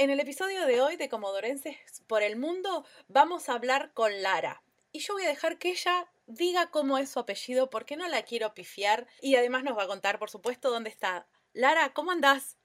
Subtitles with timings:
[0.00, 1.76] En el episodio de hoy de Comodorenses
[2.06, 4.62] por el Mundo vamos a hablar con Lara.
[4.92, 8.22] Y yo voy a dejar que ella diga cómo es su apellido porque no la
[8.22, 9.08] quiero pifiar.
[9.20, 11.26] Y además nos va a contar, por supuesto, dónde está.
[11.52, 12.56] Lara, ¿cómo andás?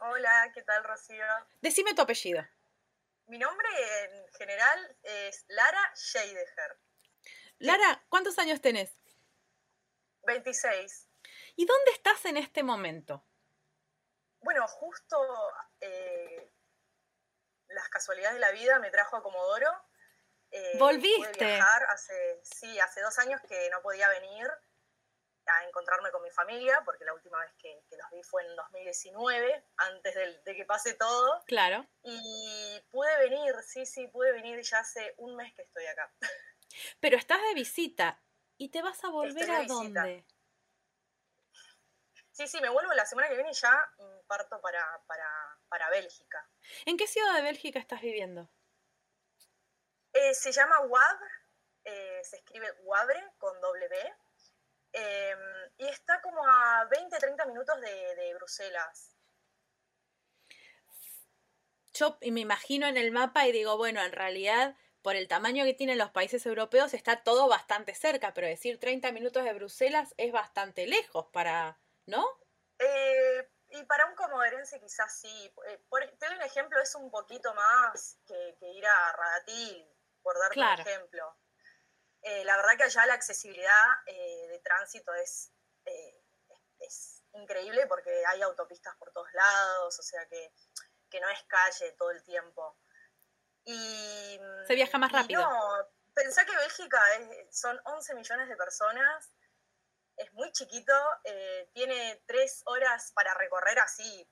[0.00, 1.26] Hola, ¿qué tal, Rocío?
[1.60, 2.42] Decime tu apellido.
[3.26, 3.68] Mi nombre
[4.04, 6.78] en general es Lara Scheideger.
[7.58, 8.96] Lara, ¿cuántos años tenés?
[10.22, 11.06] 26.
[11.54, 13.26] ¿Y dónde estás en este momento?
[14.40, 15.18] Bueno, justo
[15.80, 16.51] eh,
[17.74, 19.68] las casualidades de la vida me trajo a Comodoro.
[20.50, 21.32] Eh, ¿Volviste?
[21.32, 24.50] Pude viajar hace, sí, hace dos años que no podía venir
[25.46, 29.64] a encontrarme con mi familia, porque la última vez que, los vi fue en 2019,
[29.76, 31.42] antes de que pase todo.
[31.46, 31.86] Claro.
[32.02, 36.12] Y pude venir, sí, sí, pude venir ya hace un mes que estoy acá.
[37.00, 38.22] Pero estás de visita.
[38.56, 40.24] ¿Y te vas a volver a dónde?
[42.32, 43.92] Sí, sí, me vuelvo la semana que viene y ya
[44.26, 46.48] parto para, para, Bélgica.
[46.86, 48.48] ¿En qué ciudad de Bélgica estás viviendo?
[50.14, 51.18] Eh, se llama Wab,
[51.84, 54.14] eh, se escribe Wabre con doble B,
[54.92, 55.38] em,
[55.76, 59.14] y está como a 20, 30 minutos de, de Bruselas.
[61.92, 65.74] Yo me imagino en el mapa y digo, bueno, en realidad por el tamaño que
[65.74, 70.32] tienen los países europeos está todo bastante cerca, pero decir 30 minutos de Bruselas es
[70.32, 72.26] bastante lejos para, ¿no?
[72.78, 75.54] Eh, y para un comoderense quizás sí.
[75.66, 75.84] Eh,
[76.18, 79.88] te doy un ejemplo, es un poquito más que, ir a Radatil,
[80.22, 81.36] por darte un ejemplo.
[82.22, 85.52] Eh, la verdad que allá la accesibilidad de tránsito es,
[86.78, 90.52] es increíble porque hay autopistas por todos lados, o sea que,
[91.20, 92.78] no es calle todo el tiempo.
[93.64, 95.42] Y, Se viaja más rápido.
[95.42, 97.00] No, pensá que Bélgica
[97.50, 99.30] son 11 millones de personas
[100.22, 100.92] es muy chiquito,
[101.24, 104.26] eh, tiene tres horas para recorrer así,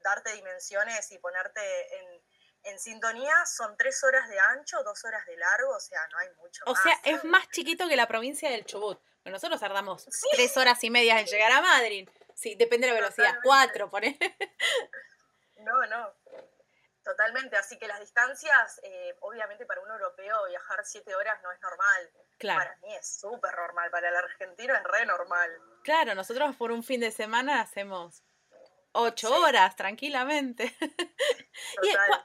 [0.00, 1.60] darte dimensiones y ponerte
[1.98, 6.28] en, sintonía, son tres horas de ancho, dos horas de largo, o sea, no hay
[6.36, 6.64] mucho.
[6.66, 8.98] O sea, es más chiquito que la provincia del Chubut.
[9.24, 12.08] nosotros tardamos tres horas y media en llegar a Madrid.
[12.34, 14.02] Sí, depende de la velocidad, cuatro, por
[15.58, 16.14] No, no,
[17.04, 17.56] totalmente.
[17.56, 22.10] Así que las distancias, eh, obviamente para un europeo viajar siete horas no es normal.
[22.40, 25.50] Para mí es súper normal, para el argentino es re normal.
[25.84, 28.24] Claro, nosotros por un fin de semana hacemos
[28.92, 30.64] ocho horas tranquilamente.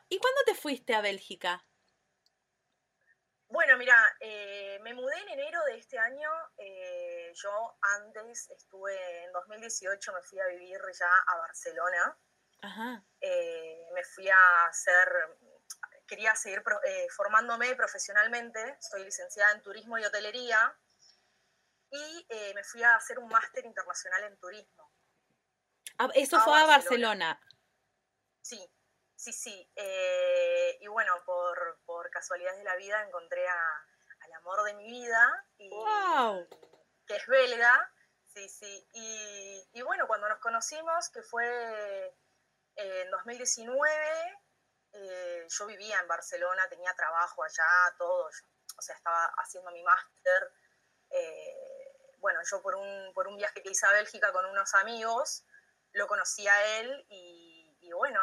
[0.09, 1.63] ¿Y, cuándo te fuiste a Bélgica?
[3.47, 6.29] Bueno, mira, eh, me mudé en enero de este año.
[6.57, 12.18] Eh, yo antes estuve, en 2018 me fui a vivir ya a Barcelona.
[12.62, 13.03] Ajá.
[13.22, 15.38] Eh, me fui a hacer
[16.08, 20.75] quería seguir eh, formándome profesionalmente, soy licenciada en turismo y hotelería
[21.92, 24.92] y eh, me fui a hacer un máster internacional en turismo.
[26.00, 27.40] Ah, ¿Eso fue a Barcelona?
[28.42, 28.59] Sí,
[29.16, 29.72] sí, sí.
[30.80, 35.69] Y bueno, por, por, casualidades de la vida encontré al amor de mi vida, y,
[37.06, 37.94] que es belga.
[38.25, 38.88] Sí, sí.
[38.94, 42.16] Y, y bueno, cuando nos conocimos, que fue
[42.79, 43.91] en 2019,
[44.94, 48.29] eh, yo vivía en Barcelona, tenía trabajo allá, todo,
[48.78, 50.51] o sea, estaba haciendo mi máster.
[51.09, 55.45] Eh, bueno, yo por un, por un viaje que hice a Bélgica con unos amigos,
[55.91, 58.19] lo conocí a él y, y bueno,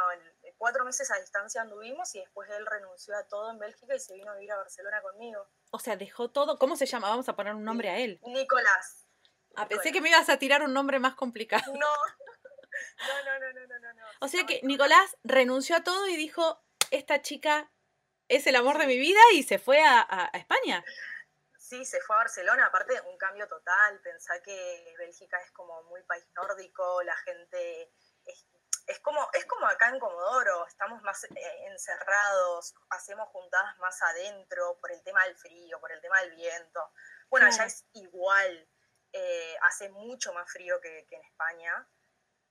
[0.57, 4.15] cuatro meses a distancia anduvimos y después él renunció a todo en Bélgica y se
[4.15, 5.47] vino a vivir a Barcelona conmigo.
[5.71, 6.59] O sea, dejó todo.
[6.59, 7.09] ¿Cómo se llama?
[7.09, 8.21] Vamos a poner un nombre a él.
[8.23, 9.07] Nicolás.
[9.57, 11.73] Ah, pensé que me ibas a tirar un nombre más complicado.
[11.75, 11.89] No,
[12.99, 13.93] no, no, no, no, no.
[13.95, 14.07] no.
[14.21, 17.71] O sea que Nicolás renunció a todo y dijo, esta chica
[18.29, 20.85] es el amor de mi vida y se fue a, España.
[21.59, 26.03] Sí, se fue a Barcelona, aparte un cambio total, pensá que Bélgica es como muy
[26.05, 27.93] país nórdico, la gente
[28.87, 34.79] es, como, es como acá en Comodoro, estamos más eh, encerrados, hacemos juntadas más adentro
[34.81, 36.93] por el tema del frío, por el tema del viento.
[37.29, 38.69] Bueno, allá es igual,
[39.13, 41.89] eh, hace mucho más frío que en España.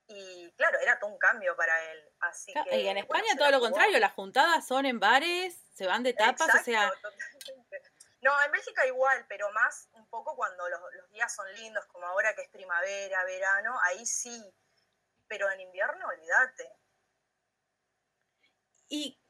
[0.08, 2.00] Y claro, era todo un cambio para él.
[2.20, 6.04] Así que, y en España todo lo contrario, las juntadas son en bares, se van
[6.04, 6.92] de tapas, o sea...
[8.26, 10.82] No, en Bélgica igual, pero más un poco cuando los,
[11.12, 14.52] días son lindos, como ahora que es primavera, verano, ahí sí.
[15.28, 16.72] Pero en invierno, olvídate.
[18.90, 19.22] Y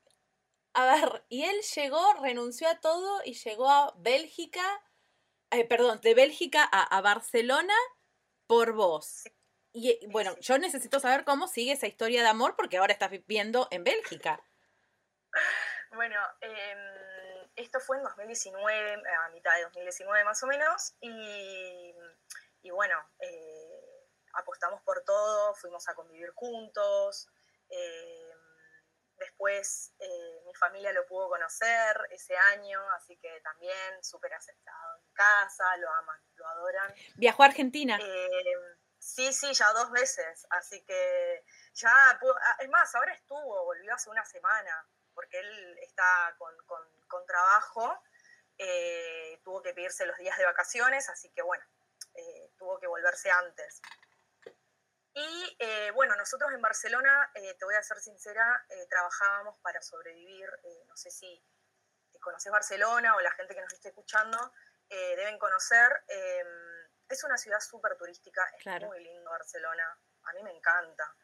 [0.74, 4.64] A ver, y él llegó, renunció a todo y llegó a Bélgica,
[5.52, 7.76] eh, perdón, de Bélgica a, Barcelona
[8.48, 9.24] por vos.
[9.76, 13.12] Y eh, bueno, yo necesito saber cómo sigue esa historia de amor porque ahora estás
[13.12, 14.42] viviendo en Bélgica.
[15.92, 21.94] Bueno, em, esto fue en 2019, a mitad de 2019 más o menos, y,
[22.62, 27.28] y bueno, eh, apostamos por todo, fuimos a convivir juntos.
[27.70, 28.32] Eh,
[29.18, 35.14] después eh, mi familia lo pudo conocer ese año, así que también súper aceptado en
[35.14, 36.94] casa, lo aman, lo adoran.
[37.16, 38.00] ¿Viajó a Argentina?
[39.06, 44.10] Sí, sí, ya dos veces, así que ya, ah, es más, ahora estuvo, volvió hace
[44.10, 47.98] una semana porque él está con, trabajo,
[48.58, 51.64] eh, tuvo que pedirse los días de vacaciones, así que bueno,
[52.16, 53.82] eh, tuvo que volverse antes.
[55.14, 60.50] Y eh, bueno, nosotros en Barcelona, te voy a ser sincera, trabajábamos para sobrevivir,
[60.88, 61.42] no sé si
[62.20, 64.38] conoces Barcelona o la gente que nos esté escuchando,
[64.90, 66.04] deben conocer,
[67.10, 71.16] es una ciudad súper turística, es muy lindo Barcelona, a mí me encanta.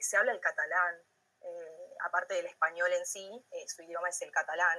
[0.00, 1.02] se habla el catalán,
[1.40, 4.78] eh, aparte del español en sí, eh, su idioma es el catalán.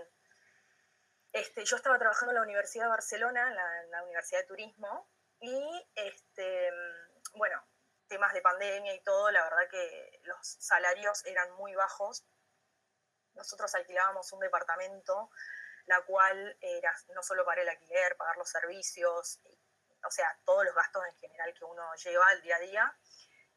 [1.32, 5.10] Este, yo estaba trabajando en la Universidad de Barcelona, en la, Universidad de Turismo,
[5.40, 6.72] y este,
[7.36, 7.64] bueno,
[8.08, 12.26] temas de pandemia y todo, la verdad que los salarios eran muy bajos.
[13.36, 15.30] Nosotros alquilábamos un departamento,
[15.86, 19.40] la cual era no solo para el alquiler, pagar los servicios,
[20.06, 22.98] o sea, todos los gastos en general que uno lleva al día a día,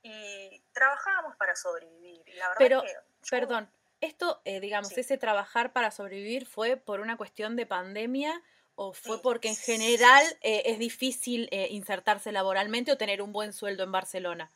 [0.02, 2.22] y trabajábamos para sobrevivir.
[2.34, 2.82] la verdad Pero,
[3.30, 8.42] perdón, esto, eh, digamos, ese trabajar para sobrevivir fue por una cuestión de pandemia
[8.74, 13.52] o fue porque en general eh, es difícil eh, insertarse laboralmente o tener un buen
[13.52, 14.50] sueldo en Barcelona?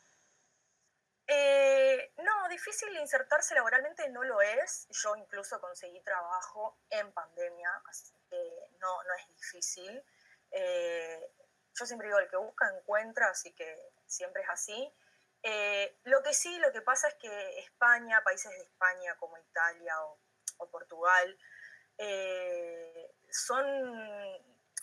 [2.17, 4.87] no, difícil insertarse laboralmente no lo es.
[4.89, 8.37] Yo incluso conseguí trabajo en pandemia, así que
[8.79, 10.03] no, no es difícil.
[11.77, 14.93] Yo siempre digo, el que busca encuentra, así que siempre es así.
[15.43, 19.93] Eh, lo que sí, lo que pasa es que España, países de España como Italia
[20.57, 21.37] o, Portugal,
[21.97, 23.65] eh, son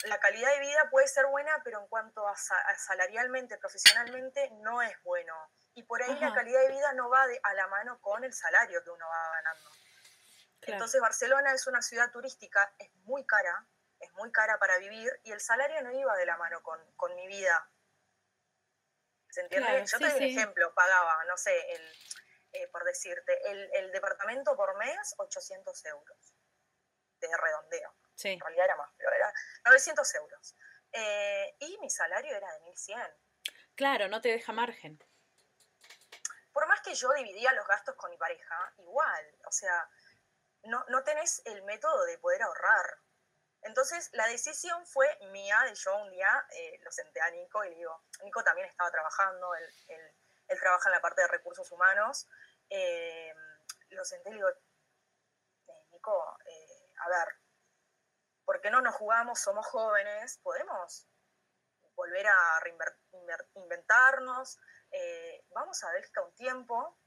[0.05, 2.35] la calidad de vida puede ser buena, pero en cuanto a,
[2.77, 5.33] salarialmente, profesionalmente, no es bueno.
[5.73, 8.83] Y por ahí la calidad de vida no va a la mano con el salario
[8.83, 9.69] que uno va ganando.
[10.61, 13.67] Entonces Barcelona es una ciudad turística, es muy cara,
[14.05, 17.15] es muy cara para vivir y el salario no iba de la mano con, con
[17.15, 17.69] mi vida
[19.35, 19.85] ¿Se entiende?
[19.85, 21.81] Yo te doy un ejemplo, pagaba, no sé, el,
[22.53, 26.37] eh, por decirte, el, departamento por mes, 800 euros
[27.19, 27.93] de redondeo.
[28.23, 29.33] En realidad era más, pero era
[29.65, 30.55] 900 euros.
[30.93, 32.97] Eh, y mi salario era de 1100.
[33.75, 35.03] Claro, no te deja margen.
[36.53, 39.89] Por más que yo dividía los gastos con mi pareja, igual, o sea,
[40.63, 43.01] no, no tenés el método de poder ahorrar.
[43.65, 47.69] Entonces la decisión fue mía, de yo un día eh, lo senté a Nico y
[47.69, 49.67] le digo, Nico también estaba trabajando, él,
[50.59, 52.27] trabaja en la parte de recursos humanos,
[52.69, 53.33] eh,
[53.89, 56.37] lo senté y le digo, eh, Nico,
[56.97, 57.27] a ver,
[58.45, 59.39] ¿por qué no nos jugamos?
[59.39, 61.07] Somos jóvenes, podemos
[61.95, 64.59] volver a reinventarnos,
[65.49, 66.99] vamos a Bélgica un tiempo,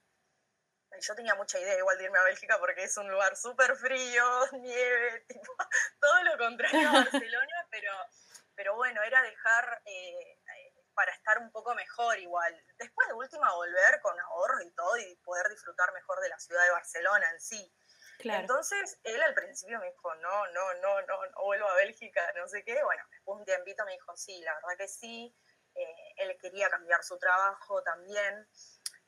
[1.01, 4.25] yo tenía mucha idea igual de irme a Bélgica porque es un lugar súper frío,
[4.53, 5.27] nieve,
[6.01, 7.93] todo lo contrario a Barcelona, pero,
[8.55, 10.41] pero bueno, era dejar eh,
[10.95, 12.55] para estar un poco mejor igual.
[12.77, 16.65] Después de última volver con ahorro y todo y poder disfrutar mejor de la ciudad
[16.65, 17.73] de Barcelona en sí.
[18.21, 22.49] Entonces, él al principio me dijo, no, no, no, no, no vuelvo a Bélgica, no
[22.49, 22.83] sé qué.
[22.83, 25.33] Bueno, después un tiempito me dijo, sí, la verdad que sí.
[25.75, 28.49] Eh, él quería cambiar su trabajo también.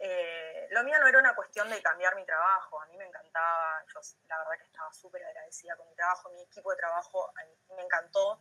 [0.02, 3.85] Eh, lo mío no era una cuestión de cambiar mi trabajo, a mí me encantaba,
[3.92, 7.30] yo la verdad que estaba súper agradecida con mi trabajo, mi equipo de trabajo
[7.76, 8.40] me encantó,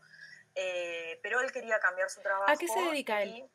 [0.55, 2.49] eh, pero él quería cambiar su trabajo.
[2.49, 3.51] ¿A qué se dedica él?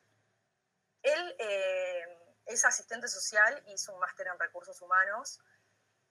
[1.03, 5.41] Él eh, es asistente social, hizo un máster en recursos humanos.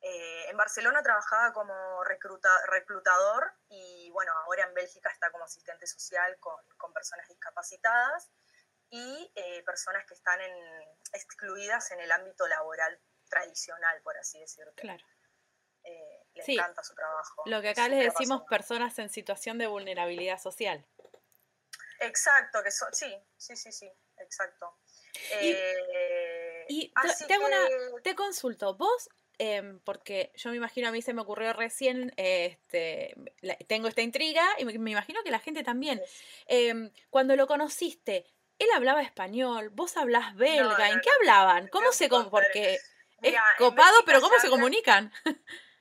[0.01, 6.59] en Barcelona trabajaba como reclutador y bueno, ahora en Bélgica está como asistente social con,
[6.75, 8.31] con personas discapacitadas
[8.89, 9.22] y eh,
[9.73, 10.39] personas que están
[11.13, 14.71] excluidas en el ámbito laboral tradicional, por así decirlo.
[14.75, 15.03] Claro.
[15.83, 17.41] Eh, le encanta su trabajo.
[17.47, 20.85] Lo que acá les decimos personas en situación de vulnerabilidad social.
[21.99, 24.77] Exacto, que son, sí, sí, sí, sí, exacto.
[25.41, 26.91] y, eh,
[27.27, 27.67] te, una,
[28.03, 33.15] te consulto, vos em, porque yo me imagino, a mí se me ocurrió recién, este,
[33.67, 35.99] tengo esta intriga y me, imagino que la gente también.
[36.45, 38.27] Em, cuando lo conociste,
[38.60, 41.67] él hablaba español, vos hablás belga, ¿en qué hablaban?
[41.67, 42.79] ¿Cómo se porque
[43.22, 45.12] es copado, pero cómo se comunican?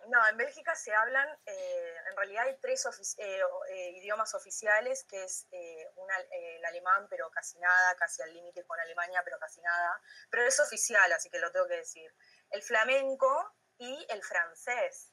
[0.08, 2.84] No, en Bélgica se hablan, eh, en realidad hay tres
[3.18, 8.78] eh, eh, idiomas oficiales, que es el alemán, pero casi nada, casi al límite con
[8.80, 12.14] Alemania, pero casi nada, pero es oficial, así que lo tengo que decir.
[12.50, 15.12] El flamenco y el francés.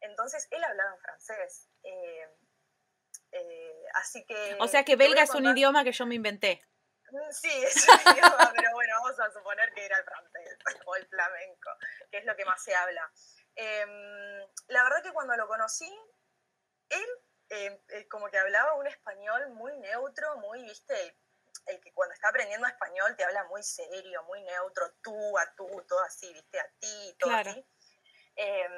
[0.00, 1.68] Entonces, él hablaba en francés.
[3.94, 4.56] así que...
[4.60, 6.67] O sea que belga es un idioma que yo me inventé.
[7.30, 11.06] Sí, es un idioma, pero bueno, vamos a suponer que era el francés o el
[11.08, 11.70] flamenco,
[12.10, 13.10] que es lo que más se habla.
[13.54, 15.90] Em, la verdad que cuando lo conocí,
[16.88, 17.08] él
[17.50, 21.16] em, eh, como que hablaba un español muy neutro, muy, viste,
[21.66, 25.66] el, que cuando está aprendiendo español te habla muy serio, muy neutro, tú a tú,
[25.88, 27.66] todo así, viste, a ti, todo así.
[28.40, 28.72] Em,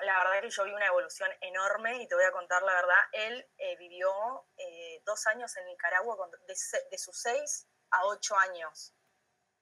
[0.00, 2.98] la verdad que yo vi una evolución enorme y te voy a contar la verdad,
[3.12, 4.10] él eh, vivió
[4.56, 6.16] eh, dos años en Nicaragua
[6.48, 6.54] de,
[6.90, 8.92] de sus seis a ocho años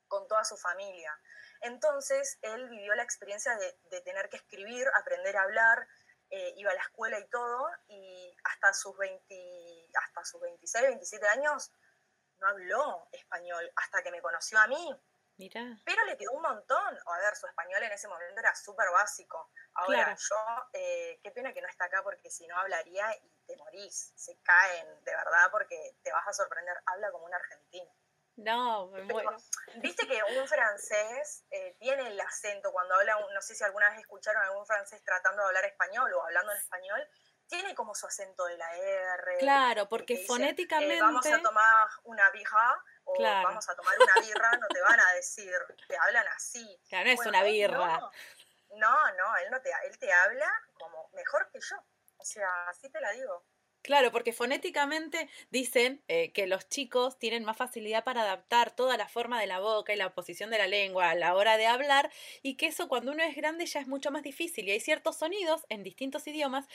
[0.08, 1.12] con toda su familia.
[1.60, 3.54] Entonces, él vivió la experiencia
[3.90, 5.86] de, tener que escribir, aprender a hablar,
[6.30, 11.28] eh, iba a la escuela y todo, y hasta sus, 20, hasta sus 26, 27
[11.28, 11.70] años
[12.38, 15.00] no habló español, hasta que me conoció a mí.
[15.84, 16.98] Pero le quedó un montón.
[17.06, 19.50] A ver, su español en ese momento era súper básico.
[19.74, 20.36] Ahora, yo,
[20.72, 24.12] eh, qué pena que no está acá porque si no hablaría y te morís.
[24.16, 26.76] Se caen, de verdad, porque te vas a sorprender.
[26.86, 27.90] Habla como un argentino.
[28.36, 29.36] No, me muero.
[29.76, 34.00] Viste que un francés eh, tiene el acento cuando habla, no sé si alguna vez
[34.00, 37.08] escucharon a algún francés tratando de hablar español o hablando en español,
[37.46, 39.38] tiene como su acento de la R.
[39.38, 41.00] Claro, porque eh, fonéticamente.
[41.00, 45.12] vamos a tomar una birra o vamos a tomar una birra, no te van a
[45.14, 45.52] decir,
[45.86, 46.80] te hablan así.
[46.88, 48.00] Claro, no es una birra.
[48.76, 51.76] No, no, él, no te, él te habla como mejor que yo.
[52.16, 53.44] O sea, así te la digo.
[53.84, 59.08] Claro, porque fonéticamente dicen eh, que los chicos tienen más facilidad para adaptar toda la
[59.08, 62.10] forma de la boca y la posición de la lengua a la hora de hablar
[62.40, 65.18] y que eso cuando uno es grande ya es mucho más difícil y hay ciertos
[65.18, 66.66] sonidos en distintos idiomas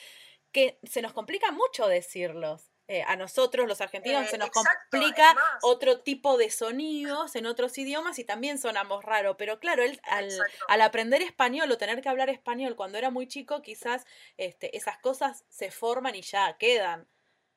[0.52, 2.70] que se nos complica mucho decirlos.
[2.90, 7.78] Eh, a nosotros, los argentinos, se eh, nos complica otro tipo de sonidos en otros
[7.78, 9.36] idiomas y también sonamos raro.
[9.36, 13.62] Pero claro, él al, aprender español o tener que hablar español cuando era muy chico,
[13.62, 14.06] quizás
[14.38, 17.08] este, esas cosas se forman y ya quedan.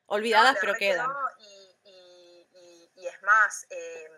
[0.06, 1.10] Olvidadas, pero quedan.
[1.40, 4.12] Y, es más, em,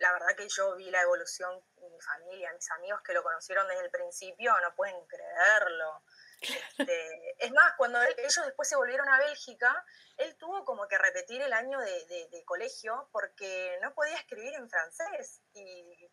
[0.00, 3.68] la verdad que yo vi la evolución en mi familia, mis amigos que lo conocieron
[3.68, 6.02] desde el principio, no pueden creerlo.
[6.40, 9.84] Este, es más, cuando ellos después se volvieron a Bélgica,
[10.16, 15.40] él tuvo como que repetir el año de, colegio porque no podía escribir en francés
[15.54, 16.10] y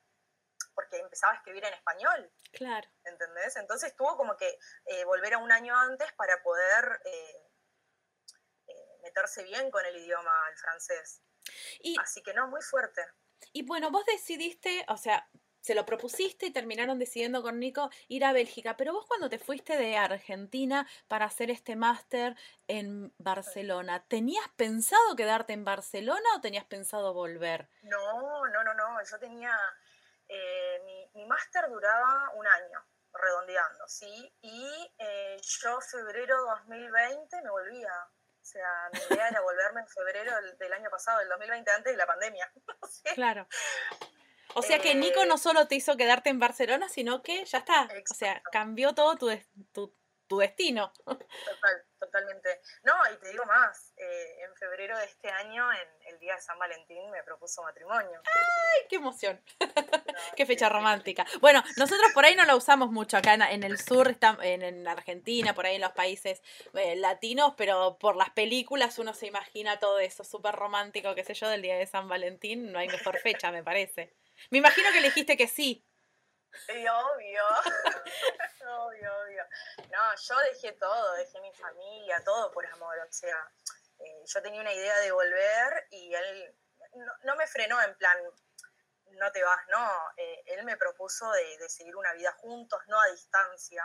[0.73, 2.31] porque empezaba a escribir en español.
[2.53, 2.87] Claro.
[3.03, 3.57] ¿Entendés?
[3.57, 7.49] Entonces tuvo como que eh, volver a un año antes para poder eh,
[8.67, 11.21] eh, meterse bien con el idioma, el francés.
[11.99, 13.05] Así que no, muy fuerte.
[13.51, 15.27] Y bueno, vos decidiste, o sea,
[15.61, 18.75] se lo propusiste y terminaron decidiendo con Nico ir a Bélgica.
[18.75, 22.35] Pero vos cuando te fuiste de Argentina para hacer este máster
[22.67, 27.69] en Barcelona, ¿tenías pensado quedarte en Barcelona o tenías pensado volver?
[27.83, 29.03] No, no, no, no.
[29.09, 29.55] Yo tenía,
[30.27, 34.35] eh, mi, máster duraba un año, redondeando, ¿sí?
[34.41, 36.35] Y eh, yo febrero
[36.67, 37.91] 2020 me volvía.
[38.41, 41.97] O sea, mi idea era volverme en febrero del, año pasado, del 2020, antes de
[41.97, 42.51] la pandemia.
[43.15, 43.47] Claro.
[44.55, 47.87] O sea que Nico no solo te hizo quedarte en Barcelona, sino que ya está.
[48.09, 49.29] O sea, cambió todo tu,
[49.71, 49.93] tu,
[50.31, 50.93] tu destino.
[51.03, 52.61] Total, totalmente.
[52.83, 56.41] No, y te digo más, eh, en febrero de este año, en el día de
[56.41, 58.21] San Valentín, me propuso matrimonio.
[58.23, 59.43] ¡Ay, qué emoción!
[60.37, 61.25] qué fecha romántica.
[61.41, 65.53] Bueno, nosotros por ahí no la usamos mucho acá en, el sur, en, en, Argentina,
[65.53, 66.41] por ahí en los países
[66.75, 71.33] eh, latinos, pero por las películas uno se imagina todo eso súper romántico, qué sé
[71.33, 72.71] yo, del día de San Valentín.
[72.71, 74.13] No hay mejor fecha, me parece.
[74.49, 75.85] Me imagino que le dijiste que sí.
[76.67, 77.43] Obvio.
[78.67, 79.43] obvio, obvio.
[79.91, 82.97] No, yo dejé todo, dejé mi familia, todo por amor.
[82.99, 83.51] O sea,
[83.99, 86.55] eh, yo tenía una idea de volver y él
[87.23, 88.17] no, me frenó en plan,
[89.11, 89.89] no te vas, no.
[90.17, 93.83] Eh, él me propuso de, seguir una vida juntos, no a distancia.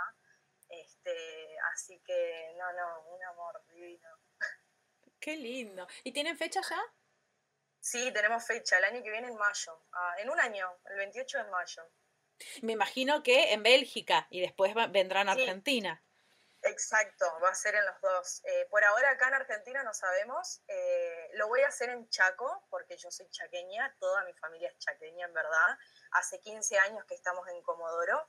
[0.68, 4.08] Este, así que, no, no, un amor divino.
[5.20, 5.86] Qué lindo.
[6.02, 6.80] ¿Y tienen fecha ya?
[7.86, 9.80] Sí, tenemos fecha, el año que viene en mayo.
[9.92, 11.88] Ah, en un año, el 28 de mayo.
[12.62, 16.02] Me imagino que en Bélgica y después vendrán a Argentina.
[16.62, 18.42] Exacto, va a ser en los dos.
[18.44, 20.62] Eh, por ahora acá en Argentina no sabemos.
[20.66, 24.78] Eh, lo voy a hacer en Chaco, porque yo soy chaqueña, toda mi familia es
[24.78, 25.78] chaqueña en verdad.
[26.10, 28.28] Hace 15 años que estamos en Comodoro.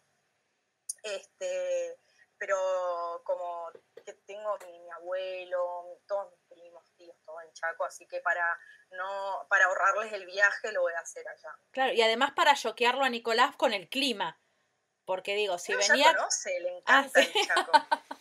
[1.01, 1.97] Este,
[2.37, 3.71] pero como
[4.05, 8.57] que tengo mi, mi abuelo, todos mis primos, tíos, todo en Chaco, así que para
[8.91, 11.57] no para ahorrarles el viaje lo voy a hacer allá.
[11.71, 14.39] Claro, y además para choquearlo a Nicolás con el clima.
[15.05, 16.11] Porque digo, si no, venía.
[16.11, 17.71] Ya conoce, le ah, encanta el Chaco.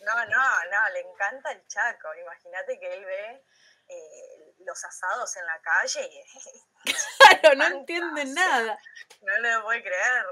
[0.07, 2.07] No, no, no, le encanta el Chaco.
[2.15, 3.43] Imagínate que él ve
[3.89, 6.93] eh, los asados en la calle y.
[7.41, 8.79] claro, no entiende nada.
[9.21, 10.25] no voy a creer.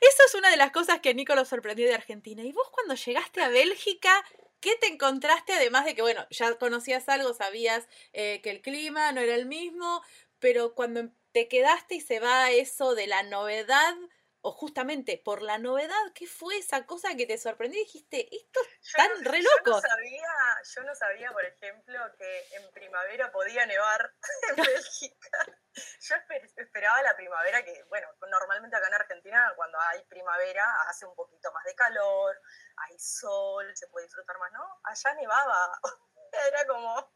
[0.00, 2.42] Eso es una de las cosas que Nico lo sorprendió de Argentina.
[2.42, 4.24] ¿Y vos cuando llegaste a Bélgica,
[4.64, 5.52] qué te encontraste?
[5.52, 9.44] Además de que, bueno, ya conocías algo, sabías eh, que el clima no era el
[9.44, 10.02] mismo,
[10.38, 13.94] pero cuando te quedaste y se va eso de la novedad
[14.40, 18.92] o justamente por la novedad, ¿qué fue esa cosa que te sorprendió dijiste, esto es
[18.92, 19.64] tan re loco?
[19.66, 20.32] Yo no, sabía,
[20.74, 24.14] yo no sabía, por ejemplo, que en primavera podía nevar
[24.56, 25.63] en Bélgica.
[26.00, 26.16] Yo
[26.56, 31.52] esperaba la primavera, que, bueno, normalmente acá en Argentina, cuando hay primavera, hace un poquito
[31.52, 32.40] más de calor,
[32.76, 34.80] hay sol, se puede disfrutar más, ¿no?
[34.84, 35.80] Allá nevaba.
[36.48, 37.12] Era como.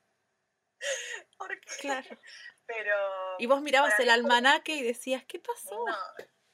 [1.39, 1.77] ¿Por qué?
[1.81, 2.19] Claro.
[2.67, 3.37] Pero.
[3.39, 5.85] Y vos mirabas el almanaque y decías, ¿qué pasó?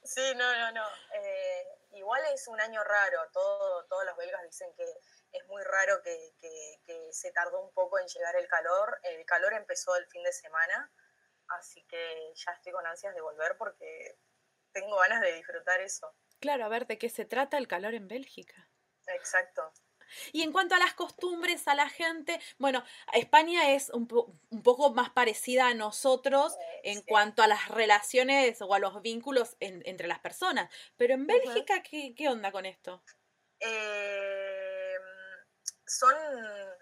[0.03, 0.87] Sí, no, no, no.
[1.13, 3.29] Eh, igual es un año raro.
[3.31, 4.85] Todo, todos los belgas dicen que
[5.35, 6.33] es muy raro que,
[7.11, 8.99] se tardó un poco en llegar el calor.
[9.03, 10.91] El calor empezó el fin de semana,
[11.49, 14.17] así que ya estoy con ansias de volver porque
[14.71, 16.13] tengo ganas de disfrutar eso.
[16.39, 18.69] Claro, a ver, ¿de qué se trata el calor en Bélgica?
[19.07, 19.71] Exacto.
[20.31, 22.83] Y en cuanto a las costumbres, a la gente, bueno,
[23.13, 28.79] España es un, poco más parecida a nosotros en cuanto a las relaciones o a
[28.79, 30.69] los vínculos entre las personas.
[30.97, 33.03] Pero en Bélgica, ¿qué, onda con esto?
[33.59, 34.34] Em,
[35.85, 36.15] son,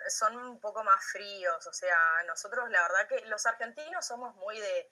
[0.10, 4.60] son un poco más fríos, o sea, nosotros la verdad que los argentinos somos muy
[4.60, 4.90] de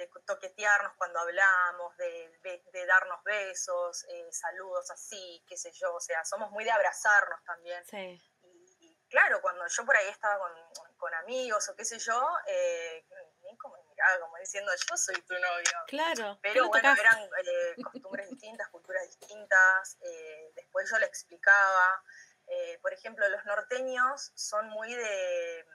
[0.00, 6.24] de toquetearnos cuando hablamos, de, darnos besos, eh, saludos así, qué sé yo, o sea,
[6.24, 7.82] somos muy de abrazarnos también.
[8.42, 13.04] Y, claro, cuando yo por ahí estaba con, amigos o qué sé yo, eh,
[13.58, 15.72] como miraba como diciendo, yo soy tu novio.
[15.88, 16.38] Claro.
[16.40, 22.02] Pero bueno, eran eh, costumbres distintas, culturas distintas, eh, después yo le explicaba.
[22.82, 25.66] Por ejemplo, los norteños son muy de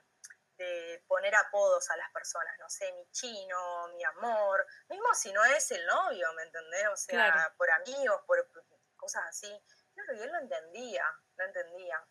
[0.58, 5.44] de poner apodos a las personas, no sé, mi chino, mi amor, mismo si no
[5.46, 6.88] es el novio, ¿me entendés?
[6.88, 8.50] O sea, por amigos, por
[8.96, 9.64] cosas así.
[9.94, 11.06] Claro, y él lo entendía,
[11.38, 12.06] lo entendía.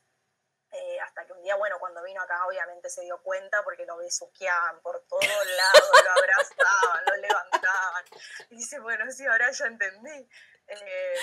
[0.70, 3.96] Eh, hasta que un día, bueno, cuando vino acá, obviamente se dio cuenta porque lo
[3.96, 8.04] besuqueaban por todos lados, lo abrazaban, lo levantaban.
[8.50, 10.28] Y dice, bueno, sí, ahora ya entendí.
[10.66, 11.14] Eh,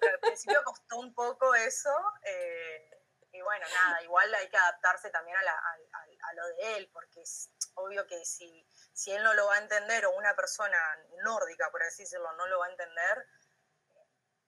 [0.00, 0.20] pero al
[0.64, 1.90] costó un poco eso.
[2.22, 2.90] Eh,
[3.32, 7.50] y bueno, nada, igual hay que adaptarse también a, a, lo de él, porque es
[7.74, 10.76] obvio que si, si él no lo va a entender o una persona
[11.22, 13.26] nórdica, por así decirlo, no lo va a entender,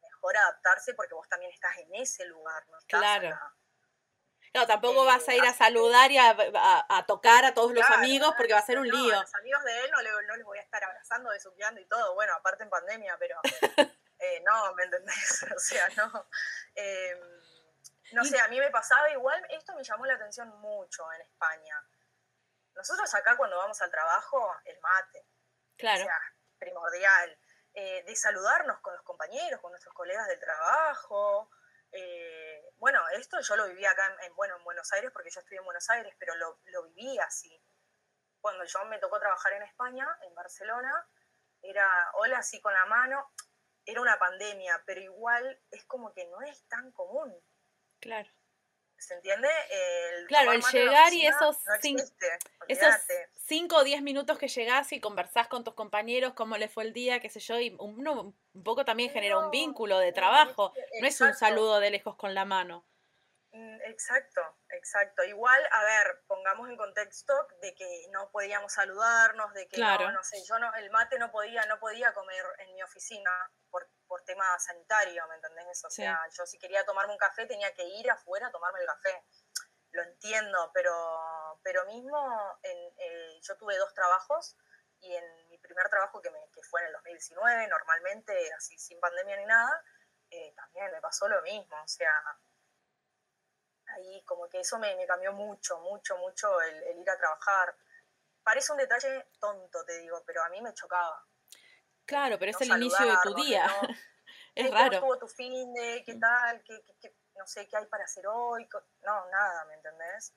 [0.00, 2.78] mejor adaptarse porque vos también estás en ese lugar, ¿no?
[2.88, 3.38] claro.
[4.54, 6.36] No, tampoco vas a ir a eh, saludar y a,
[7.06, 9.16] tocar a todos los amigos porque va a ser un lío.
[9.16, 12.14] A los amigos de él no, no, les voy a estar abrazando, besuqueando y todo,
[12.14, 13.40] bueno, aparte en pandemia, pero
[14.22, 15.44] eh, no, ¿me entendés?
[15.56, 16.28] O sea, no.
[16.74, 17.20] Eh,
[18.12, 21.82] no sé, a mí me pasaba igual, esto me llamó la atención mucho en España.
[22.74, 25.26] Nosotros acá cuando vamos al trabajo, el mate.
[25.76, 26.02] Claro.
[26.02, 26.18] O sea,
[26.58, 27.38] primordial.
[27.74, 31.50] Eh, de saludarnos con los compañeros, con nuestros colegas del trabajo.
[31.90, 35.58] Eh, bueno, esto yo lo viví acá en, bueno, en Buenos Aires porque yo estudié
[35.58, 37.62] en Buenos Aires, pero lo, lo viví así.
[38.40, 41.08] Cuando yo me tocó trabajar en España, en Barcelona,
[41.62, 43.32] era hola así con la mano.
[43.84, 47.34] Era una pandemia, pero igual es como que no es tan común.
[48.00, 48.30] Claro.
[49.02, 49.48] ¿Se entiende?
[49.70, 52.04] El claro, el llegar y esos, cinco,
[52.68, 52.94] esos
[53.34, 56.92] cinco o diez minutos que llegás y conversás con tus compañeros, cómo le fue el
[56.92, 61.06] día, qué sé yo, y uno un poco también genera un vínculo de trabajo, no
[61.06, 62.86] es un saludo de lejos con la mano.
[63.50, 64.40] Mm, exacto,
[64.72, 65.22] exacto.
[65.24, 70.24] Igual, a ver, pongamos en contexto de que no podíamos saludarnos, de que no, no
[70.24, 73.30] sé, yo no, el mate no podía, no podía comer en mi oficina
[73.70, 75.84] por, por tema sanitario, ¿me entendés?
[75.84, 78.86] O sea, yo si quería tomarme un café tenía que ir afuera a tomarme el
[78.86, 79.24] café.
[79.92, 84.56] Lo entiendo, pero, pero mismo en, eh, yo tuve dos trabajos
[85.00, 88.98] y en mi primer trabajo que, me, que fue en el 2019, normalmente, así sin
[89.00, 89.84] pandemia ni nada,
[90.30, 91.76] eh, también me pasó lo mismo.
[91.82, 92.12] O sea,
[93.94, 97.76] ahí como que eso me, cambió mucho, mucho, mucho el, ir a trabajar.
[98.42, 101.24] Parece un detalle tonto, te digo, pero a mí me chocaba.
[102.04, 103.66] Claro, pero es el inicio de tu día.
[104.54, 105.00] es raro.
[105.00, 106.02] ¿Cómo estuvo tu fin de?
[106.04, 106.62] ¿Qué tal?
[106.64, 108.68] ¿Qué, no sé, ¿qué hay para hacer hoy?
[109.02, 110.34] No, nada, ¿me entendés?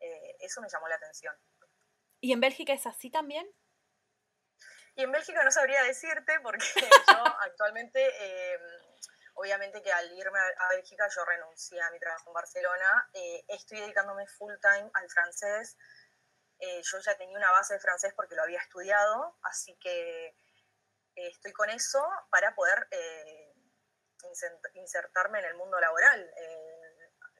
[0.00, 1.34] Eh, eso me llamó la atención.
[2.20, 3.48] ¿Y en Bélgica es así también?
[4.96, 6.66] Y en Bélgica no sabría decirte porque
[7.08, 8.00] yo actualmente...
[8.18, 8.58] Eh,
[9.34, 13.80] obviamente que al irme a, Bélgica yo renuncié a mi trabajo en Barcelona, eh, estoy
[13.80, 15.76] dedicándome full time al francés.
[16.58, 20.34] Eh, yo ya tenía una base de francés porque lo había estudiado, así que eh,
[21.14, 22.88] estoy con eso para poder
[24.74, 26.30] insertarme en el mundo laboral.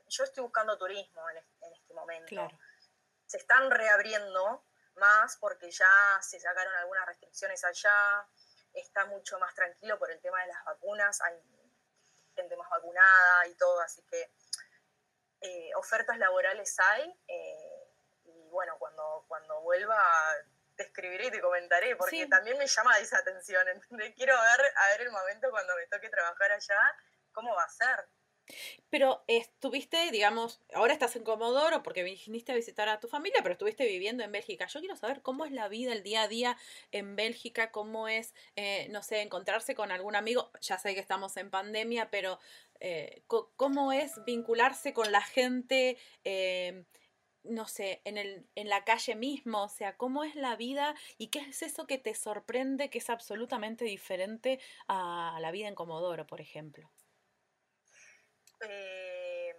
[0.09, 2.49] Yo estoy buscando turismo en, este momento.
[3.27, 4.65] Se están reabriendo
[4.97, 8.27] más porque ya se sacaron algunas restricciones allá,
[8.73, 11.41] está mucho más tranquilo por el tema de las vacunas, hay
[12.35, 14.31] gente más vacunada y todo, así que
[15.41, 17.19] eh, ofertas laborales hay.
[17.29, 17.89] Eh,
[18.25, 19.99] y bueno, cuando, cuando vuelva
[20.77, 23.67] te escribiré y te comentaré, porque también me llama esa atención.
[24.17, 26.97] Quiero ver, a ver el momento cuando me toque trabajar allá,
[27.33, 28.09] cómo va a ser.
[28.91, 33.53] Pero estuviste, digamos, ahora estás en Comodoro porque viniste a visitar a tu familia, pero
[33.53, 34.67] estuviste viviendo en Bélgica.
[34.67, 36.57] Yo quiero saber cómo es la vida, el día a día
[36.93, 40.51] en Bélgica, cómo es, eh, no sé, encontrarse con algún amigo.
[40.61, 42.39] Ya sé que estamos en pandemia, pero
[42.81, 46.85] eh, cómo es vincularse con la gente, eh,
[47.45, 49.65] no sé, en, el, en la calle mismo.
[49.65, 53.11] O sea, cómo es la vida y qué es eso que te sorprende que es
[53.11, 56.91] absolutamente diferente a la vida en Comodoro, por ejemplo.
[58.63, 59.57] Eh,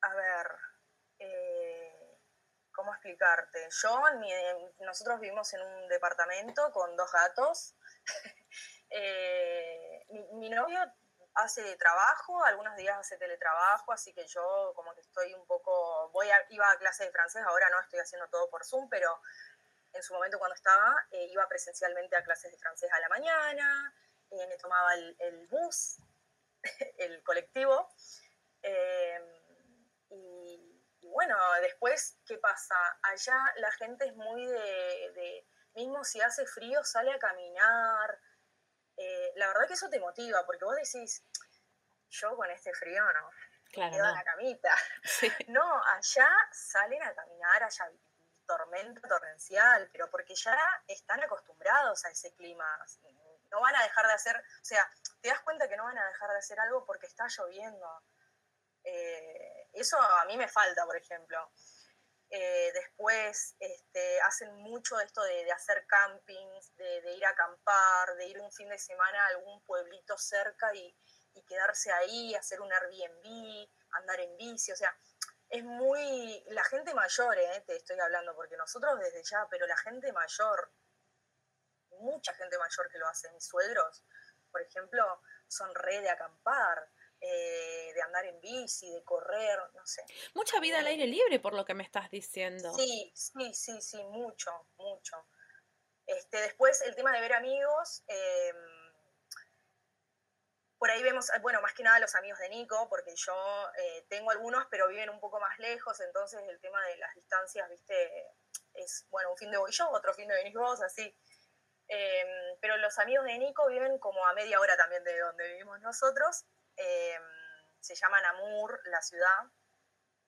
[0.00, 0.46] a ver,
[1.18, 2.18] eh,
[2.72, 3.68] ¿cómo explicarte?
[3.82, 4.02] Yo,
[4.80, 7.74] nosotros vivimos en un departamento con dos gatos.
[8.88, 10.78] Eh, mi, novio
[11.34, 16.30] hace trabajo, algunos días hace teletrabajo, así que yo como que estoy un poco, voy
[16.30, 19.20] a, iba a clase de francés, ahora no estoy haciendo todo por Zoom, pero
[19.92, 23.92] en su momento cuando estaba, iba presencialmente a clases de francés a la mañana,
[24.30, 25.98] me tomaba el bus
[26.98, 27.88] el colectivo.
[28.62, 29.20] Eh,
[30.10, 32.76] y, bueno, después, ¿qué pasa?
[33.02, 38.18] Allá la gente es muy de, mismo si hace frío, sale a caminar.
[38.96, 41.24] Eh, la verdad que eso te motiva, porque vos decís,
[42.10, 43.30] yo con este frío no,
[43.72, 44.74] claro, quedo en la camita.
[45.48, 47.90] No, allá salen a caminar, allá
[48.46, 52.64] tormenta torrencial, pero porque ya están acostumbrados a ese clima
[53.56, 54.86] no van a dejar de hacer, o sea,
[55.22, 58.02] te das cuenta que no van a dejar de hacer algo porque está lloviendo.
[58.84, 61.50] Eh, eso a mí me falta, por ejemplo.
[62.28, 68.40] Eh, después este, hacen mucho esto de, hacer campings, de, ir a acampar, de ir
[68.40, 70.94] un fin de semana a algún pueblito cerca y,
[71.46, 74.96] quedarse ahí, hacer un Airbnb, andar en bici, o sea,
[75.50, 76.42] es muy...
[76.48, 80.72] La gente mayor, eh, te estoy hablando, porque nosotros desde ya, pero la gente mayor
[82.00, 83.30] mucha gente mayor que lo hace.
[83.32, 84.04] Mis suegros,
[84.50, 90.04] por ejemplo, son re de acampar, eh, de andar en bici, de correr, no sé.
[90.34, 92.72] Mucha vida al aire libre, por lo que me estás diciendo.
[92.74, 95.26] Sí, sí, sí, sí, mucho, mucho.
[96.06, 98.04] Este, después, el tema de ver amigos.
[98.06, 98.56] Em,
[100.78, 103.34] por ahí vemos, bueno, más que nada los amigos de Nico, porque yo
[103.78, 107.68] eh, tengo algunos, pero viven un poco más lejos, entonces el tema de las distancias,
[107.70, 108.26] viste,
[108.74, 111.16] es, bueno, un fin de voy yo, otro fin de venís vos, así.
[111.88, 115.80] Em, pero los amigos de Nico viven como a media hora también de donde vivimos
[115.80, 116.44] nosotros.
[116.76, 117.22] Em,
[117.80, 119.44] se llama Namur, la ciudad.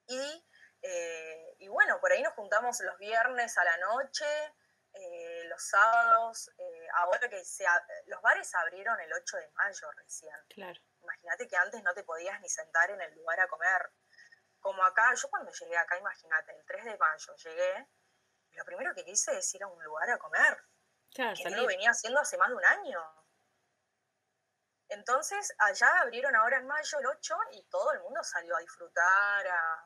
[0.06, 0.46] Y,
[0.82, 4.26] eh, y, bueno, por ahí nos juntamos los viernes a la noche,
[4.92, 6.50] eh, los sábados.
[6.56, 7.64] Eh, ahora que se,
[8.06, 10.36] los bares abrieron el 8 de mayo recién.
[10.50, 10.80] Claro.
[11.02, 13.90] Imagínate que antes no te podías ni sentar en el lugar a comer.
[14.60, 17.88] Como acá, yo cuando llegué acá, imagínate, el 3 de mayo llegué,
[18.52, 20.67] lo primero que quise es ir a un lugar a comer
[21.14, 23.00] que lo venía haciendo hace más de un año.
[24.88, 29.46] Entonces, allá abrieron ahora en mayo el 8 y todo el mundo salió a disfrutar,
[29.46, 29.84] a,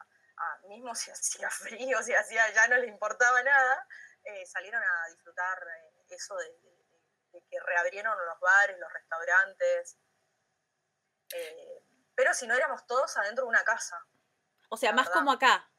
[0.68, 3.86] mismo si hacía frío, si hacía, ya no le importaba nada,
[4.24, 9.98] eh, salieron a disfrutar eh, eso de, que reabrieron los bares, los restaurantes.
[11.34, 13.96] Eh, pero si no éramos todos adentro de una casa.
[14.68, 15.70] O sea, más como acá,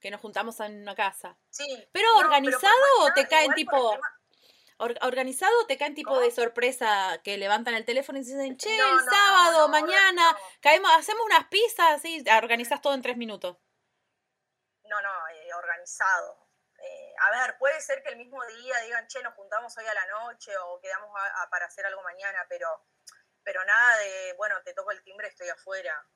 [0.00, 1.36] que nos juntamos en una casa.
[1.50, 1.88] Sí.
[1.92, 3.98] ¿Pero organizado o te caen tipo
[4.78, 9.68] organizado te caen tipo de sorpresa que levantan el teléfono y dicen, che, el sábado,
[9.68, 13.56] mañana, caemos, hacemos unas pizzas, y organizas todo en tres minutos.
[14.84, 16.48] No, no, eh, organizado.
[16.78, 19.94] Eh, a ver, puede ser que el mismo día digan, che, nos juntamos hoy a
[19.94, 21.10] la noche o quedamos
[21.50, 22.86] para hacer algo mañana, pero,
[23.42, 26.06] pero nada de, bueno, te toco el timbre, estoy afuera.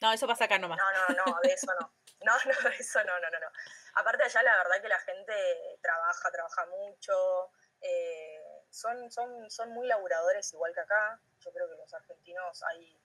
[0.00, 0.78] No, eso pasa acá nomás.
[0.78, 1.92] No, no, no, de eso no.
[2.26, 3.40] No, no, eso no, no, no.
[3.40, 3.48] no.
[3.94, 9.86] Aparte allá la verdad que la gente trabaja, trabaja mucho, eh, son, son, son muy
[9.86, 11.20] laburadores igual que acá.
[11.40, 12.98] Yo creo que los argentinos hay,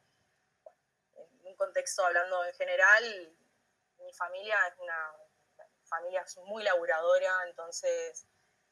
[1.16, 3.36] en un contexto hablando en general,
[3.98, 5.14] mi familia es una
[5.84, 8.26] familia muy laburadora, entonces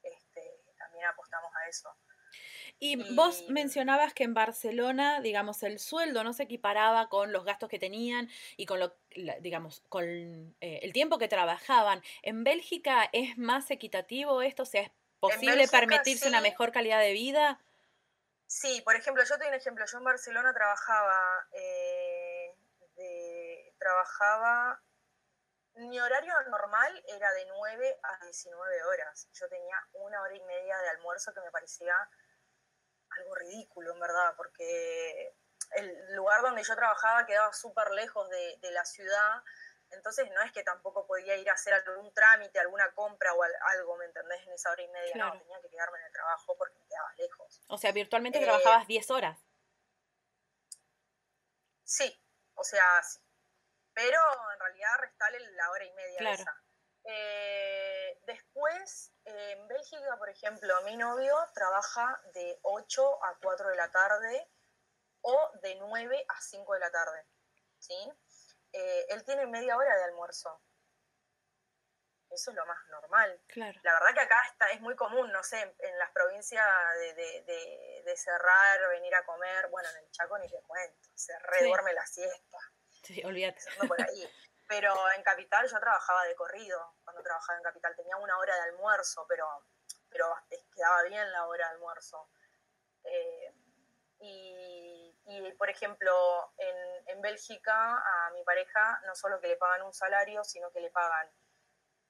[0.03, 1.95] este, también apostamos a eso.
[2.79, 7.69] Y, vos mencionabas que en Barcelona, digamos, el sueldo no se equiparaba con los gastos
[7.69, 8.95] que tenían y con lo,
[9.39, 10.05] digamos, con
[10.61, 12.03] eh, el tiempo que trabajaban.
[12.21, 14.63] ¿En Bélgica es más equitativo esto?
[14.63, 17.59] O sea, ¿es posible permitirse una mejor calidad de vida?
[18.45, 19.85] Sí, por ejemplo, yo te doy un ejemplo.
[19.91, 22.55] Yo en Barcelona trabajaba, eh,
[23.77, 24.81] trabajaba,
[25.77, 29.29] mi horario normal era de 9 a 19 horas.
[29.33, 31.93] Yo tenía una hora y media de almuerzo que me parecía
[33.19, 35.35] algo ridículo, en verdad, porque
[35.71, 39.43] el lugar donde yo trabajaba quedaba súper lejos de, la ciudad,
[39.91, 43.97] entonces no es que tampoco podía ir a hacer algún trámite, alguna compra o algo,
[43.97, 44.41] ¿me entendés?
[44.45, 47.13] En esa hora y media, no, tenía que quedarme en el trabajo porque me quedaba
[47.17, 47.61] lejos.
[47.69, 49.39] O sea, virtualmente trabajabas 10 horas.
[51.83, 52.21] Sí,
[52.55, 53.26] o sea, sí.
[53.97, 54.21] Pero
[54.53, 56.63] en realidad restale la hora y media esa.
[57.03, 63.89] Eh, después, en Bélgica, por ejemplo, mi novio trabaja de 8 a 4 de la
[63.89, 64.51] tarde
[65.21, 67.25] o de 9 a 5 de la tarde.
[67.79, 68.13] ¿sí?
[68.71, 70.61] Eh, él tiene media hora de almuerzo.
[72.29, 73.41] Eso es lo más normal.
[73.47, 73.79] Claro.
[73.81, 76.67] La verdad que acá está, es muy común, no sé, en las provincias
[77.15, 82.05] de, cerrar, venir a comer, bueno, en el Chaco ni te cuento, se reduerme la
[82.05, 82.59] siesta.
[83.07, 83.61] Sí, olvídate.
[84.67, 87.95] Pero en Capital yo trabajaba de corrido, cuando trabajaba en Capital.
[87.95, 89.47] Tenía una hora de almuerzo, pero,
[90.09, 90.25] pero
[90.75, 92.29] quedaba bien la hora de almuerzo.
[93.05, 93.53] Eh,
[94.19, 99.93] y, por ejemplo, en, en, Bélgica a mi pareja no solo que le pagan un
[99.93, 101.31] salario, sino que le pagan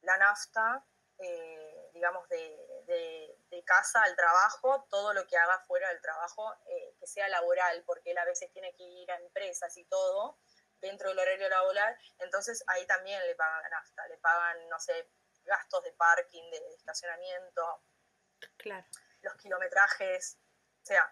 [0.02, 0.84] la nafta,
[1.20, 2.58] eh, digamos, de,
[2.88, 7.84] de, casa al trabajo, todo lo que haga fuera del trabajo, eh, que sea laboral,
[7.86, 10.38] porque él a veces tiene que ir a empresas y todo
[10.82, 15.10] dentro del horario laboral, entonces ahí también le pagan nafta, le pagan, no sé,
[15.44, 17.84] gastos de parking, de, estacionamiento,
[18.58, 18.86] claro.
[19.22, 20.38] los kilometrajes,
[20.84, 21.12] o sea,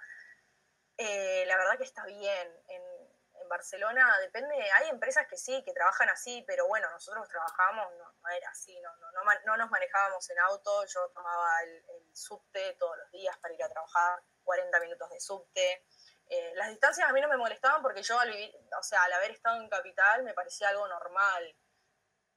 [0.97, 2.63] eh, la verdad que está bien.
[2.67, 3.06] En,
[3.47, 8.49] Barcelona depende, hay empresas que sí, que trabajan así, pero bueno, nosotros trabajamos, no, era
[8.49, 13.54] así, no, no, nos manejábamos en auto, yo tomaba el, subte todos los días para
[13.54, 15.86] ir a trabajar, 40 minutos de subte.
[16.27, 19.13] Eh, las distancias a mí no me molestaban porque yo al vivir, o sea, al
[19.13, 21.55] haber estado en capital me parecía algo normal.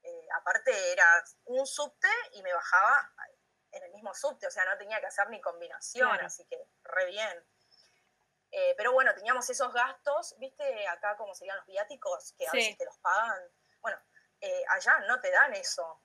[0.02, 3.12] Eh, aparte era un subte y me bajaba
[3.72, 7.06] en el mismo subte, o sea, no tenía que hacer ni combinación, así que re
[7.06, 7.46] bien.
[8.50, 10.88] Eh, pero bueno, teníamos esos gastos, ¿viste?
[10.88, 13.42] Acá como serían los viáticos, que a veces te los pagan.
[13.80, 13.98] Bueno,
[14.68, 16.02] allá no te dan eso.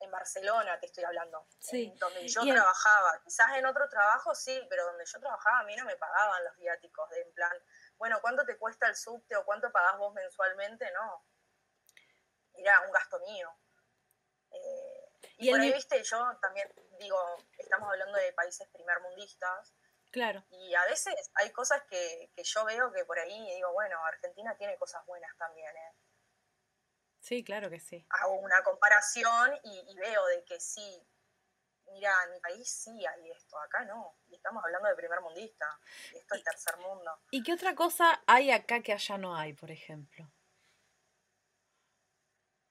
[0.00, 1.46] En Barcelona te estoy hablando.
[1.58, 1.94] Sí.
[1.98, 3.20] donde yo trabajaba.
[3.24, 6.56] Quizás en otro trabajo sí, pero donde yo trabajaba a mí no me pagaban los
[6.56, 7.08] viáticos.
[7.10, 7.52] De en plan,
[7.96, 10.90] bueno, ¿cuánto te cuesta el subte o cuánto pagás vos mensualmente?
[10.92, 11.24] No.
[12.54, 13.56] Era un gasto mío.
[14.50, 17.18] Eh, y, por ahí, viste, yo también digo,
[17.58, 19.74] estamos hablando de países primermundistas
[20.14, 20.44] Claro.
[20.48, 24.78] Y a veces hay cosas que, yo veo que por ahí digo, bueno, Argentina tiene
[24.78, 25.92] cosas buenas también, ¿eh?
[27.24, 28.06] Sí, claro que sí.
[28.10, 31.02] Hago una comparación y, veo de que sí,
[31.86, 34.18] mira, en mi país sí hay esto, acá no.
[34.28, 35.66] Y estamos hablando de primer mundista,
[36.14, 37.18] esto es tercer mundo.
[37.30, 40.30] ¿Y qué otra cosa hay acá que allá no hay, por ejemplo?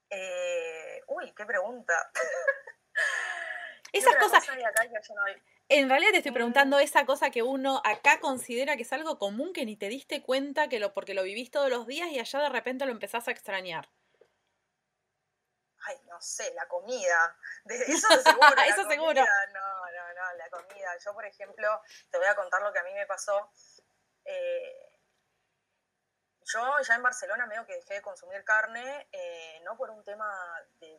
[0.08, 2.12] Eh, uy, qué pregunta.
[3.92, 4.46] Esas cosas.
[5.68, 6.34] En realidad te estoy mm.
[6.34, 10.22] preguntando esa cosa que uno acá considera que es algo común que ni te diste
[10.22, 13.26] cuenta que lo porque lo vivís todos los días y allá de repente lo empezás
[13.26, 13.88] a extrañar.
[15.86, 17.36] Ay, no sé, la comida.
[17.66, 18.62] Eso seguro.
[18.66, 19.20] Eso seguro.
[19.20, 20.96] No, no, no, la comida.
[20.98, 23.50] Yo, por ejemplo, te voy a contar lo que a mí me pasó.
[24.24, 24.90] Eh,
[26.46, 30.28] yo ya en Barcelona medio que dejé de consumir carne, eh, no por un tema
[30.80, 30.98] de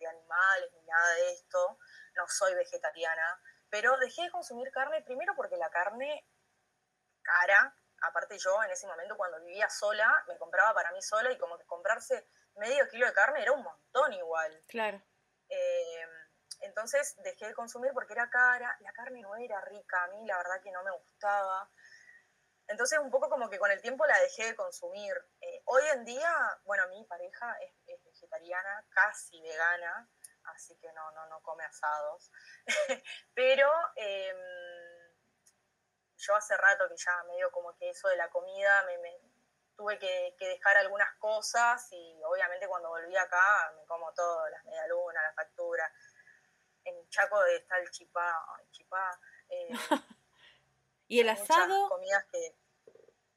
[0.00, 1.78] de animales ni nada de esto,
[2.14, 6.26] no soy vegetariana, pero dejé de consumir carne primero porque la carne
[7.22, 11.38] cara, aparte yo en ese momento cuando vivía sola, me compraba para mí sola y
[11.38, 12.26] como que comprarse
[12.60, 14.62] medio kilo de carne era un montón igual.
[14.68, 15.02] Claro.
[15.48, 16.06] Eh,
[16.60, 20.36] entonces dejé de consumir porque era cara, la carne no era rica, a mí la
[20.36, 21.68] verdad que no me gustaba.
[22.68, 25.14] Entonces un poco como que con el tiempo la dejé de consumir.
[25.40, 26.32] Eh, hoy en día,
[26.64, 30.08] bueno, mi pareja es, vegetariana, casi vegana,
[30.44, 32.30] así que no, no, no come asados.
[33.34, 34.36] Pero em,
[36.16, 38.98] yo hace rato que ya medio como que eso de la comida me,
[39.80, 45.22] tuve que, dejar algunas cosas y obviamente cuando volví acá me como todo, las medialunas,
[45.22, 45.90] la factura.
[46.84, 48.30] En Chaco está el chipá,
[48.72, 49.18] chipá.
[49.48, 49.70] Eh,
[51.08, 51.88] ¿Y el asado?
[51.88, 52.58] Comidas que...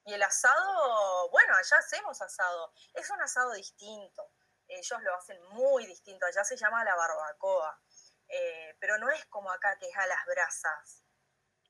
[0.06, 2.74] Y el asado, bueno, allá hacemos asado.
[2.94, 4.34] Es un asado distinto.
[4.68, 6.26] Ellos lo hacen muy distinto.
[6.26, 7.80] Allá se llama la barbacoa.
[8.28, 11.06] Eh, pero no es como acá que es a las brasas.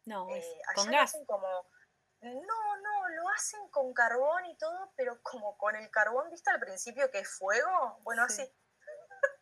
[0.06, 1.04] No, es eh, allá con gas.
[1.12, 1.70] hacen como.
[2.24, 6.60] No, no, lo hacen con carbón y todo, pero como con el carbón, ¿viste al
[6.60, 8.00] principio que es fuego?
[8.04, 8.50] Bueno, así.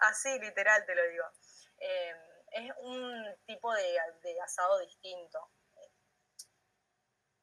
[0.00, 1.24] así, literal, te lo digo.
[1.78, 2.14] Eh,
[2.50, 4.00] es un tipo de,
[4.42, 5.48] asado distinto.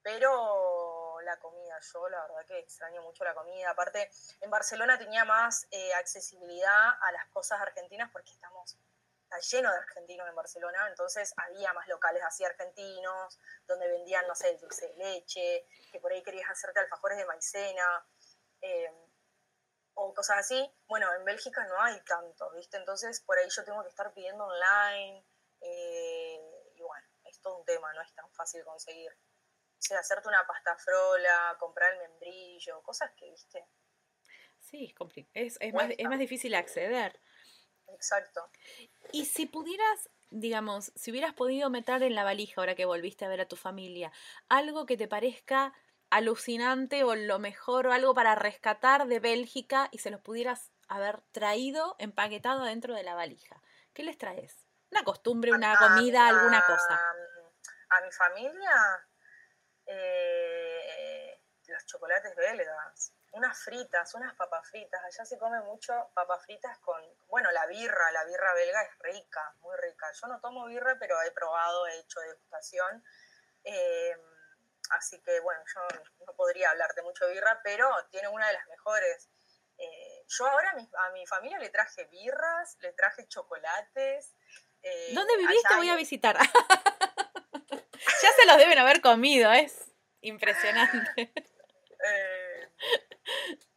[0.02, 3.69] Pero la comida, yo la verdad que extraño mucho la comida.
[3.69, 8.78] Aparte, en Barcelona tenía más eh, accesibilidad a las cosas argentinas porque estamos
[9.34, 14.36] está lleno de argentinos en Barcelona, entonces había más locales así argentinos, donde vendían, no
[14.36, 18.06] sé, dulce de leche, que por ahí querías hacerte alfajores de maicena.
[18.62, 18.91] Eh,
[19.96, 20.72] o cosas así.
[20.88, 22.78] Bueno, en Bélgica no hay tanto, ¿viste?
[22.78, 25.24] Entonces por ahí yo tengo que estar pidiendo online.
[25.62, 29.12] Eh, y bueno, es todo un tema, no es tan fácil conseguir.
[29.12, 33.67] O sea, hacerte una pasta frola, comprar el membrillo, cosas que, ¿viste?
[34.60, 34.96] Sí,
[35.34, 37.19] es, es, más, es más difícil acceder.
[37.88, 38.50] Exacto.
[39.12, 43.30] Y si pudieras, digamos, si hubieras podido meter en la valija ahora que volviste a
[43.30, 44.12] ver a tu familia,
[44.50, 45.74] algo que te parezca
[46.10, 51.22] alucinante o lo mejor o algo para rescatar de Bélgica y se los pudieras haber
[51.32, 53.62] traído empaquetado dentro de la valija.
[53.93, 54.67] ¿Qué les traes?
[54.91, 57.02] ¿Una costumbre, una comida, alguna cosa?
[57.89, 59.08] A, mi familia,
[59.88, 61.86] eh, los
[62.21, 65.02] chocolates belgas, unas fritas, unas papas fritas.
[65.04, 69.56] Allá se come mucho papas fritas con, bueno, la birra, la birra belga es rica,
[69.62, 70.08] muy rica.
[70.21, 73.04] Yo no tomo birra, pero he probado, he hecho degustación.
[73.63, 74.15] Eh,
[74.89, 75.82] Así que bueno, yo
[76.28, 79.30] no podría hablarte mucho de birra, pero tiene una de las mejores.
[79.78, 84.34] Eh, yo ahora a mi, familia le traje birras, le traje chocolates.
[84.82, 85.76] Eh, ¿Dónde viviste?
[85.78, 86.38] Voy a visitar.
[88.21, 91.34] ya se los deben haber comido, es impresionante.
[92.04, 92.70] Eh,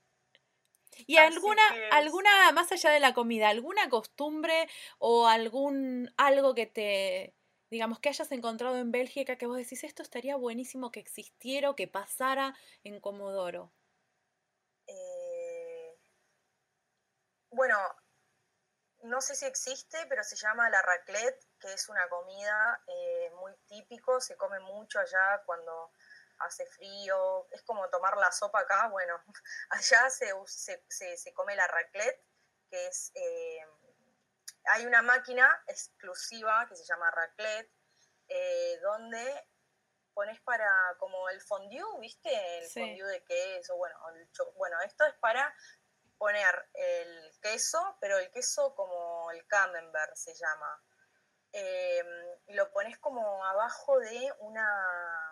[1.07, 1.62] ¿Y alguna,
[1.93, 7.37] alguna, más allá de la comida, alguna costumbre o algún algo que te,
[7.71, 11.77] digamos, que hayas encontrado en Bélgica que vos decís, esto estaría buenísimo que existiera o
[11.77, 13.73] que pasara en Comodoro?
[14.87, 15.97] Eh,
[17.51, 17.77] bueno,
[19.03, 23.53] no sé si existe, pero se llama la raclette, que es una comida eh, muy
[23.67, 25.93] típico, se come mucho allá cuando
[26.40, 29.14] hace frío, es como tomar la sopa acá, bueno,
[29.70, 32.25] allá se, se, come la raclette,
[32.70, 33.12] que es...
[33.14, 33.66] Eh,
[34.68, 37.70] hay una máquina exclusiva que se llama raclette,
[38.29, 39.49] eh, donde
[40.12, 40.68] pones para
[40.99, 42.59] como el fondue, ¿viste?
[42.59, 43.96] El fondue de queso, bueno,
[44.57, 45.55] bueno, esto es para
[46.18, 50.83] poner el queso, pero el queso como el camembert se llama.
[51.53, 52.07] Em,
[52.49, 55.26] lo pones como abajo de una...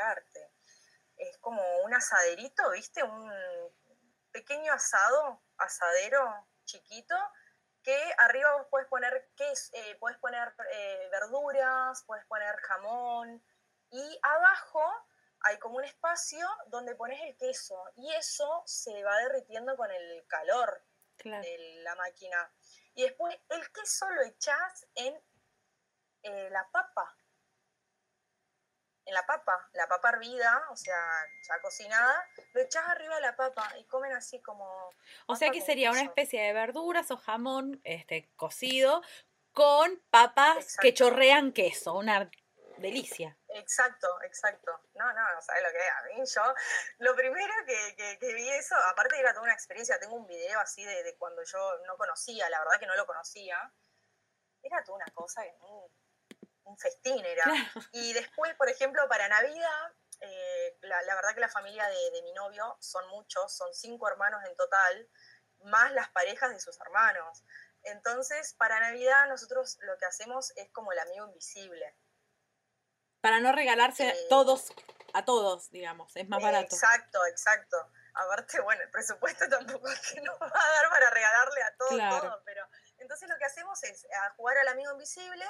[0.00, 0.52] Ay, ¿cómo explicarte?
[1.16, 3.02] Es como un asaderito, ¿viste?
[3.02, 3.30] Un
[4.32, 7.16] pequeño asado, asadero chiquito,
[7.82, 13.42] que arriba vos puedes poner, queso, eh, puedes poner eh, verduras, puedes poner jamón,
[13.90, 14.82] y abajo
[15.40, 20.26] hay como un espacio donde pones el queso, y eso se va derritiendo con el
[20.28, 20.82] calor
[21.24, 22.50] de la máquina.
[22.94, 25.20] Y después el queso lo echás en
[26.22, 27.16] eh, la papa,
[29.10, 30.96] en la papa, la papa hervida, o sea,
[31.42, 34.90] ya cocinada, lo echás arriba de la papa y comen así como...
[35.26, 39.02] O sea que sería una especie de verduras o jamón este, cocido
[39.52, 42.30] con papas que chorrean queso, una
[42.78, 43.36] delicia.
[43.48, 44.80] Exacto, exacto.
[44.94, 45.92] No, no, no sabes lo que es.
[45.92, 46.54] A mí yo,
[46.98, 51.16] lo primero que, vi eso, aparte era toda una experiencia, tengo un video así de,
[51.18, 53.72] cuando yo no conocía, la verdad que no lo conocía,
[54.62, 55.52] era toda una cosa que
[56.70, 57.44] un festín era.
[57.92, 62.76] Y después, por ejemplo, para Navidad, eh, la, verdad que la familia de, mi novio
[62.80, 65.08] son muchos, son cinco hermanos en total,
[65.64, 67.44] más las parejas de sus hermanos.
[67.82, 71.96] Entonces, para Navidad nosotros lo que hacemos es como el amigo invisible.
[73.20, 74.72] Para no regalarse a eh, todos,
[75.12, 76.74] a todos, digamos, es más barato.
[76.74, 77.76] Exacto, exacto.
[78.14, 82.20] Aparte, bueno, el presupuesto tampoco es que nos va a dar para regalarle a todos
[82.20, 82.66] todo, pero
[82.98, 84.06] entonces lo que hacemos es
[84.36, 85.46] jugar al amigo invisible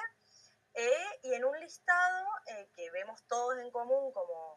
[0.73, 4.55] eh, y en un listado eh, que vemos todos en común como,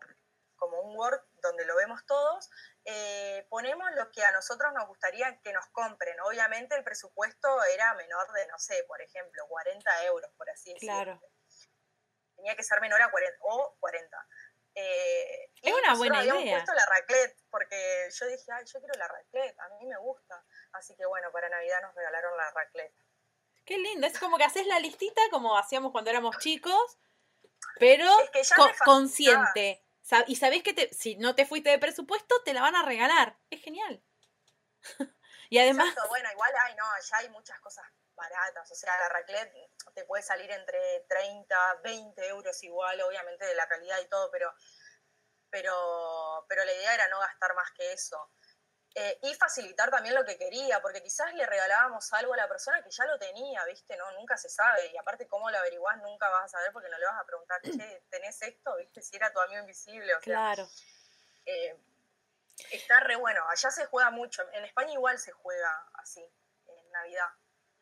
[0.57, 2.50] como un Word donde lo vemos todos,
[2.85, 6.18] eh, ponemos lo que a nosotros nos gustaría que nos compren.
[6.20, 10.94] Obviamente el presupuesto era menor de, no sé, por ejemplo, 40 euros, por así decirlo.
[10.94, 11.23] Claro.
[12.37, 14.29] Tenía que ser menor a 40 o 40.
[14.75, 16.33] es una buena idea.
[16.33, 19.98] Habíamos puesto la raclette, porque yo dije, ay, yo quiero la raclette, a mí me
[19.98, 20.44] gusta.
[20.73, 22.94] Así que bueno, para Navidad nos regalaron la raclette.
[23.65, 26.98] Qué lindo, es como que haces la listita como hacíamos cuando éramos chicos,
[27.79, 28.06] pero
[28.85, 29.85] consciente.
[30.27, 33.38] Y sabés que si no te fuiste de presupuesto, te la van a regalar.
[33.48, 34.02] Es genial.
[35.48, 35.94] y además...
[36.08, 38.71] bueno, igual hay, no, ya hay muchas cosas baratas.
[38.71, 39.52] O sea, la raclette
[39.94, 44.52] te puede salir entre 30, 20 euros igual, obviamente de la calidad y todo, pero,
[45.50, 48.31] pero, pero la idea era no gastar más que eso.
[48.97, 52.81] Eh, y facilitar también lo que quería, porque quizás le regalábamos algo a la persona
[52.81, 53.97] que ya lo tenía, ¿viste?
[53.97, 54.87] No, nunca se sabe.
[54.87, 55.99] Y aparte, ¿cómo lo averiguás?
[56.01, 58.77] Nunca vas a saber porque no le vas a preguntar, che, ¿tenés esto?
[58.77, 59.03] ¿Viste?
[59.03, 60.15] Si era tu amigo invisible.
[60.15, 60.69] O sea, claro.
[61.45, 61.77] Eh,
[62.71, 63.42] está re bueno.
[63.49, 64.49] Allá se juega mucho.
[64.53, 66.25] En España igual se juega así,
[66.67, 67.29] en Navidad.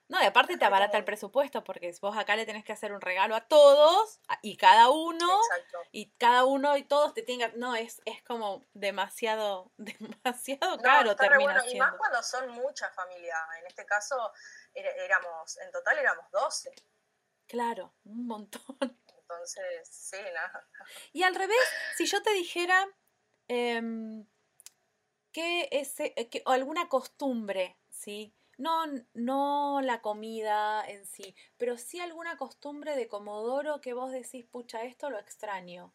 [0.09, 3.00] No, y aparte te abarata el presupuesto, porque vos acá le tenés que hacer un
[3.00, 5.40] regalo a todos, y cada uno,
[5.90, 11.62] y cada uno y todos te tengan, no, es, es como demasiado, demasiado caro termina
[11.66, 14.32] Y más cuando son muchas familias, en este caso
[14.74, 16.74] éramos, en total éramos 12.
[17.46, 18.62] Claro, un montón.
[19.18, 20.68] Entonces, sí, nada.
[21.12, 21.57] Y al revés,
[21.96, 22.86] si yo te dijera
[23.48, 23.80] eh,
[25.32, 28.34] que, ese, que alguna costumbre, ¿sí?
[28.65, 34.47] No, no la comida en sí, pero sí alguna costumbre de Comodoro que vos decís,
[34.47, 35.93] pucha, esto lo extraño.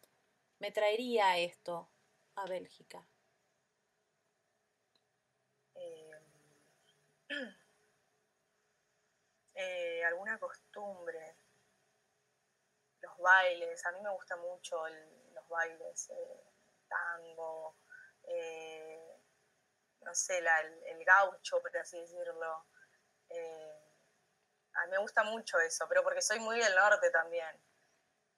[0.58, 1.90] Me traería esto
[2.36, 3.06] a Bélgica.
[5.76, 6.20] Em,
[9.54, 11.36] eh, alguna costumbre.
[13.02, 14.76] Los bailes, a mí me gusta mucho
[15.34, 16.44] los bailes, eh,
[16.88, 17.74] tango,
[18.24, 19.07] eh,
[20.08, 22.66] no sé, el, gaucho, por así decirlo.
[23.28, 23.72] Eh,
[24.72, 27.60] a mí me gusta mucho eso, pero porque soy muy del norte también.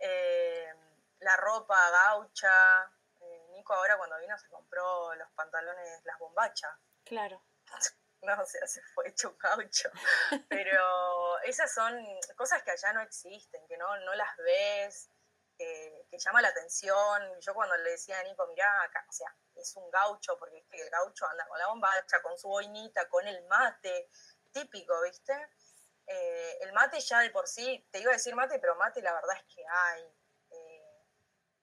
[0.00, 0.72] Eh,
[1.18, 2.84] la ropa gaucha.
[3.18, 6.72] Eh, Nico ahora cuando vino se compró los pantalones, las bombachas.
[7.04, 7.42] Claro.
[8.20, 9.90] No, o sea, se fue hecho un gaucho.
[10.48, 12.04] Pero esas son
[12.36, 15.10] cosas que allá no existen, que no, no las ves,
[15.58, 17.40] que, que llama la atención.
[17.40, 20.90] Yo cuando le decía a Nico, mirá, acá, o sea, es un gaucho, porque el
[20.90, 24.08] gaucho anda con la bombacha, con su boinita, con el mate,
[24.52, 25.34] típico, ¿viste?
[26.06, 29.12] Eh, el mate ya de por sí, te iba a decir mate, pero mate la
[29.12, 30.02] verdad es que hay.
[30.50, 31.04] Eh,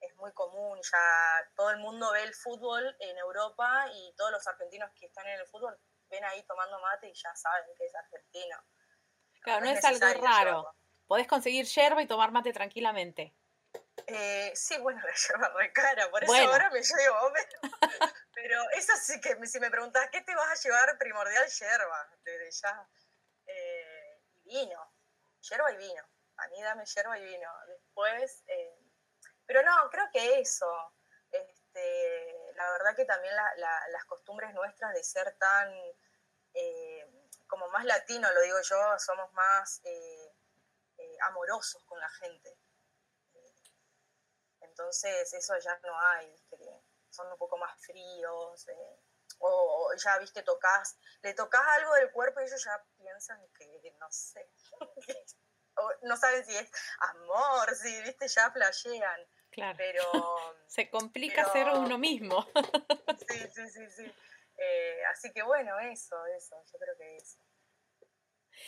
[0.02, 4.46] es muy común, ya todo el mundo ve el fútbol en Europa y todos los
[4.46, 5.80] argentinos que están en el fútbol
[6.10, 8.58] ven ahí tomando mate y ya saben que es argentino.
[9.41, 10.76] Claro, no, es, algo raro.
[11.08, 13.34] Podés conseguir yerba y tomar mate tranquilamente.
[14.08, 17.34] Eh, sí, bueno, la lleva re cara, por eso ahora me llevo.
[17.34, 17.72] Pero,
[18.34, 21.48] pero, eso sí que, si me preguntas, ¿qué te vas a llevar primordial?
[21.48, 22.88] Yerba, desde ya.
[23.48, 24.93] Eh, y vino,
[25.41, 26.04] yerba y vino.
[26.38, 27.50] A mí dame yerba y vino.
[27.68, 28.78] Después, eh,
[29.46, 30.93] pero no, creo que eso.
[31.32, 35.74] Este, la verdad que también las costumbres nuestras de ser tan,
[37.48, 39.82] como más latino, lo digo yo, somos más
[41.20, 42.58] amorosos con la gente
[44.76, 46.36] entonces eso ya no hay,
[47.10, 49.00] son un poco más fríos, eh,
[49.40, 54.12] o, ya, viste, tocas, le tocas algo del cuerpo y ellos ya piensan que, no
[54.12, 54.50] sé,
[56.02, 56.70] no saben si es
[57.00, 59.22] amor, si, viste, ya flashean.
[59.52, 59.78] Claro.
[59.78, 60.02] Pero.
[60.68, 62.46] Se complica ser uno mismo.
[63.30, 64.14] sí, sí, sí, sí.
[64.58, 67.40] Eh, así que bueno, eso, eso, yo creo que eso.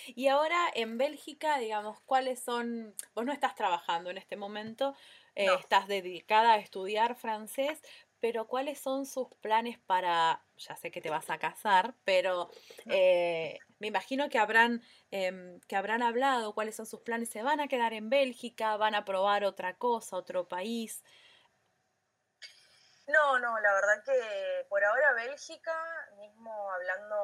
[0.07, 2.95] Y ahora en Bélgica, digamos, ¿cuáles son?
[3.13, 4.95] Vos no estás trabajando en este momento,
[5.37, 7.79] eh, estás dedicada a estudiar francés,
[8.19, 12.49] pero ¿cuáles son sus planes para, ya sé que te vas a casar, pero
[12.87, 14.81] eh, me imagino que habrán,
[15.11, 18.77] em, que habrán hablado cuáles son sus planes, ¿se van a quedar en Bélgica?
[18.77, 21.03] ¿Van a probar otra cosa, otro país?
[23.05, 25.79] No, no, la verdad que por ahora Bélgica,
[26.17, 27.15] mismo hablando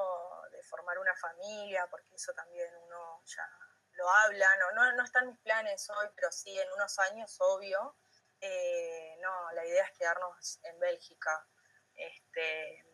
[0.52, 3.50] de formar una familia, porque eso también uno ya
[3.94, 7.98] lo habla, no, no, no están mis planes hoy, pero sí en unos años, obvio.
[8.42, 11.48] Eh, no, la idea es quedarnos en Bélgica.
[11.96, 12.86] Este,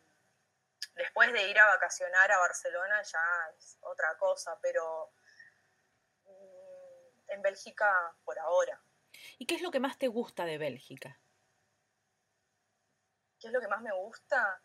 [0.94, 5.12] después de ir a vacacionar a Barcelona ya es otra cosa, pero
[6.24, 8.80] mm, en Bélgica por ahora.
[9.38, 11.20] ¿Y qué es lo que más te gusta de Bélgica?
[13.40, 14.60] ¿Qué es lo que más me gusta?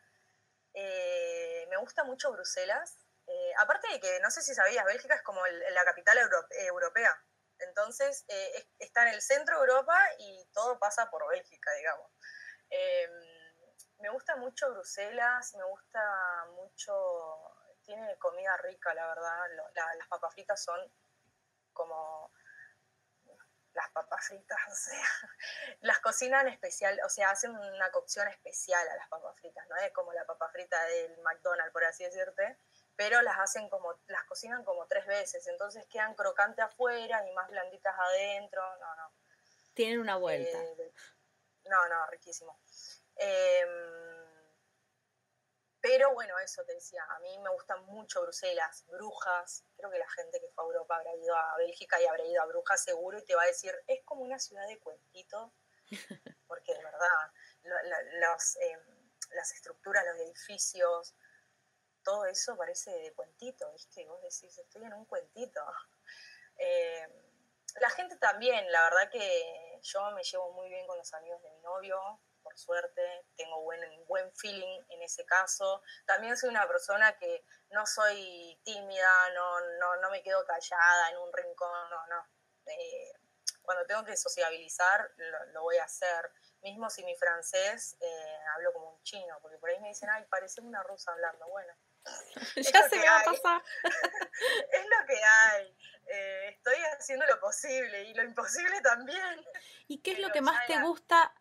[0.73, 3.04] Eh, me gusta mucho Bruselas.
[3.27, 6.17] Eh, aparte de que, no sé si sabías, Bélgica es como la capital
[6.51, 7.23] europea.
[7.59, 12.11] Entonces, eh, está en el centro de Europa y todo pasa por Bélgica, digamos.
[12.69, 13.11] Em,
[13.99, 16.93] me gusta mucho Bruselas, me gusta mucho,
[17.83, 19.39] tiene comida rica, la verdad.
[19.95, 20.79] las papas fritas son
[21.73, 22.31] como
[23.75, 25.05] las papas fritas, o sea,
[25.81, 29.91] las cocinan especial, o sea, hacen una cocción especial a las papas fritas, no es
[29.91, 32.57] como la papa frita del McDonald's, por así decirte,
[32.95, 37.49] pero las hacen como, las cocinan como tres veces, entonces quedan crocantes afuera y más
[37.49, 39.13] blanditas adentro, no, no.
[39.73, 40.63] Tienen una vuelta.
[40.63, 40.93] Eh,
[41.65, 42.59] no, no, riquísimo.
[43.15, 43.69] Em,
[45.81, 50.09] pero bueno, eso te decía, a mí me gustan mucho Bruselas, Brujas, creo que la
[50.09, 53.17] gente que fue a Europa habrá ido a Bélgica y habrá ido a Brujas seguro
[53.19, 55.53] y te va a decir, es como una ciudad de cuentito,
[56.47, 57.31] porque de verdad,
[58.19, 58.55] los...
[58.57, 61.15] Em, las estructuras, los edificios,
[62.05, 64.05] todo eso parece de cuentito, ¿viste?
[64.05, 65.61] Vos decís, estoy en un cuentito.
[66.57, 67.05] Eh,
[67.81, 71.49] la gente también, la verdad que yo me llevo muy bien con los amigos de
[71.51, 71.99] mi novio,
[72.41, 75.81] por suerte, tengo buen, buen feeling en ese caso.
[76.05, 81.17] También soy una persona que no soy tímida, no, no, no me quedo callada en
[81.17, 82.25] un rincón, no, no.
[82.67, 83.11] Eh,
[83.63, 85.11] cuando tengo que sociabilizar,
[85.53, 86.31] lo, voy a hacer.
[86.61, 90.23] Mismo si mi francés eh, hablo como un chino, porque por ahí me dicen, ay,
[90.29, 91.47] parece una rusa hablando.
[91.47, 91.73] Bueno,
[92.55, 93.63] ya se me va a pasar.
[93.83, 95.77] es lo que hay.
[96.07, 99.45] Eh, estoy haciendo lo posible y lo imposible también.
[99.87, 101.33] ¿Y qué es lo que más te gusta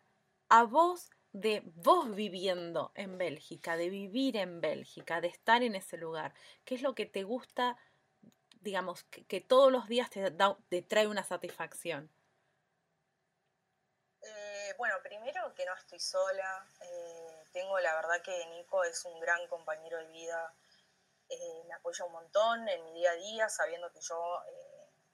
[0.49, 5.97] a vos de vos viviendo en Bélgica, de vivir en Bélgica, de estar en ese
[5.97, 6.33] lugar?
[6.63, 7.77] ¿Qué es lo que te gusta,
[8.61, 10.31] digamos, que, todos los días te,
[10.69, 12.09] te trae una satisfacción?
[14.21, 16.67] Eh, bueno, primero que no estoy sola.
[16.81, 20.53] Eh, tengo la verdad que Nico es un gran compañero de vida.
[21.29, 24.43] Eh, me apoya un montón en mi día a día, sabiendo que yo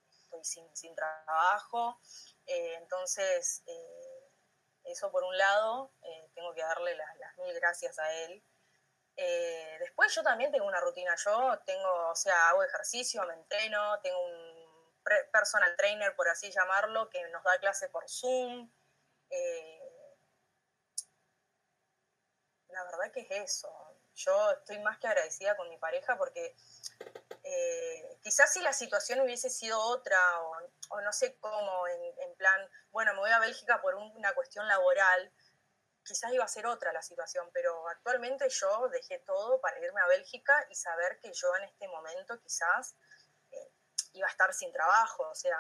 [0.10, 2.02] estoy sin, trabajo.
[2.48, 3.64] entonces,
[4.84, 5.94] eso por un lado,
[6.34, 8.44] tengo que darle las, mil gracias a él.
[9.80, 11.16] después yo también tengo una rutina.
[11.24, 14.62] Yo tengo, o sea, hago ejercicio, me entreno, tengo un
[15.32, 18.72] personal trainer, por así llamarlo, que nos da clase por Zoom.
[19.30, 19.81] Eh,
[22.72, 23.70] la verdad que es eso.
[24.16, 26.56] Yo estoy más que agradecida con mi pareja porque
[27.44, 30.20] eh, quizás si la situación hubiese sido otra
[30.90, 35.32] o, no sé cómo, en, plan, bueno, me voy a Bélgica por una cuestión laboral,
[36.04, 40.08] quizás iba a ser otra la situación, pero actualmente yo dejé todo para irme a
[40.08, 42.96] Bélgica y saber que yo en este momento quizás
[43.52, 43.72] eh,
[44.14, 45.58] iba a estar sin trabajo, o sea,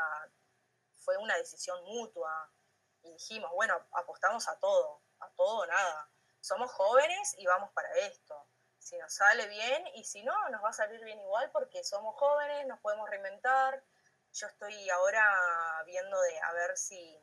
[0.98, 2.52] fue una decisión mutua
[3.04, 6.12] y dijimos, bueno, apostamos a todo, a todo o nada.
[6.42, 8.48] Somos jóvenes y vamos para esto.
[8.80, 12.16] Si nos sale bien y si no, nos va a salir bien igual porque somos
[12.16, 13.84] jóvenes, nos podemos reinventar.
[14.34, 15.24] Yo estoy ahora
[15.86, 17.16] viendo de a ver si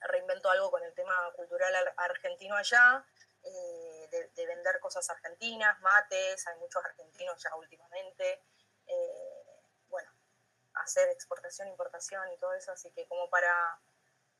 [0.00, 3.02] reinvento algo con el tema cultural argentino allá,
[3.42, 8.44] eh, de, vender cosas argentinas, mates, hay muchos argentinos ya últimamente.
[8.86, 10.10] Eh, bueno,
[10.74, 13.80] hacer exportación, importación y todo eso, así que como para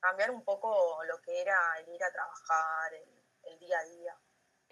[0.01, 3.16] cambiar un poco lo que era el ir a trabajar, el,
[3.59, 4.16] día a día.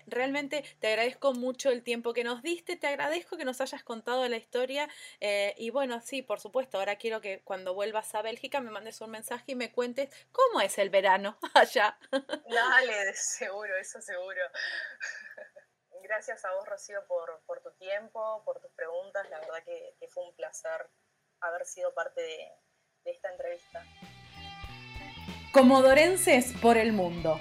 [0.06, 4.28] Realmente te agradezco mucho el tiempo que nos diste, te agradezco que nos hayas contado
[4.28, 4.88] la historia
[5.20, 9.00] eh, y bueno, sí, por supuesto, ahora quiero que cuando vuelvas a Bélgica me mandes
[9.00, 11.98] un mensaje y me cuentes cómo es el verano allá.
[12.10, 14.42] Dale, seguro, eso seguro.
[16.02, 19.26] Gracias a vos, Rocío, por, tu tiempo, por tus preguntas.
[19.30, 20.90] La verdad que, fue un placer
[21.40, 23.82] haber sido parte de esta entrevista.
[25.54, 27.40] Comodorenses por el Mundo,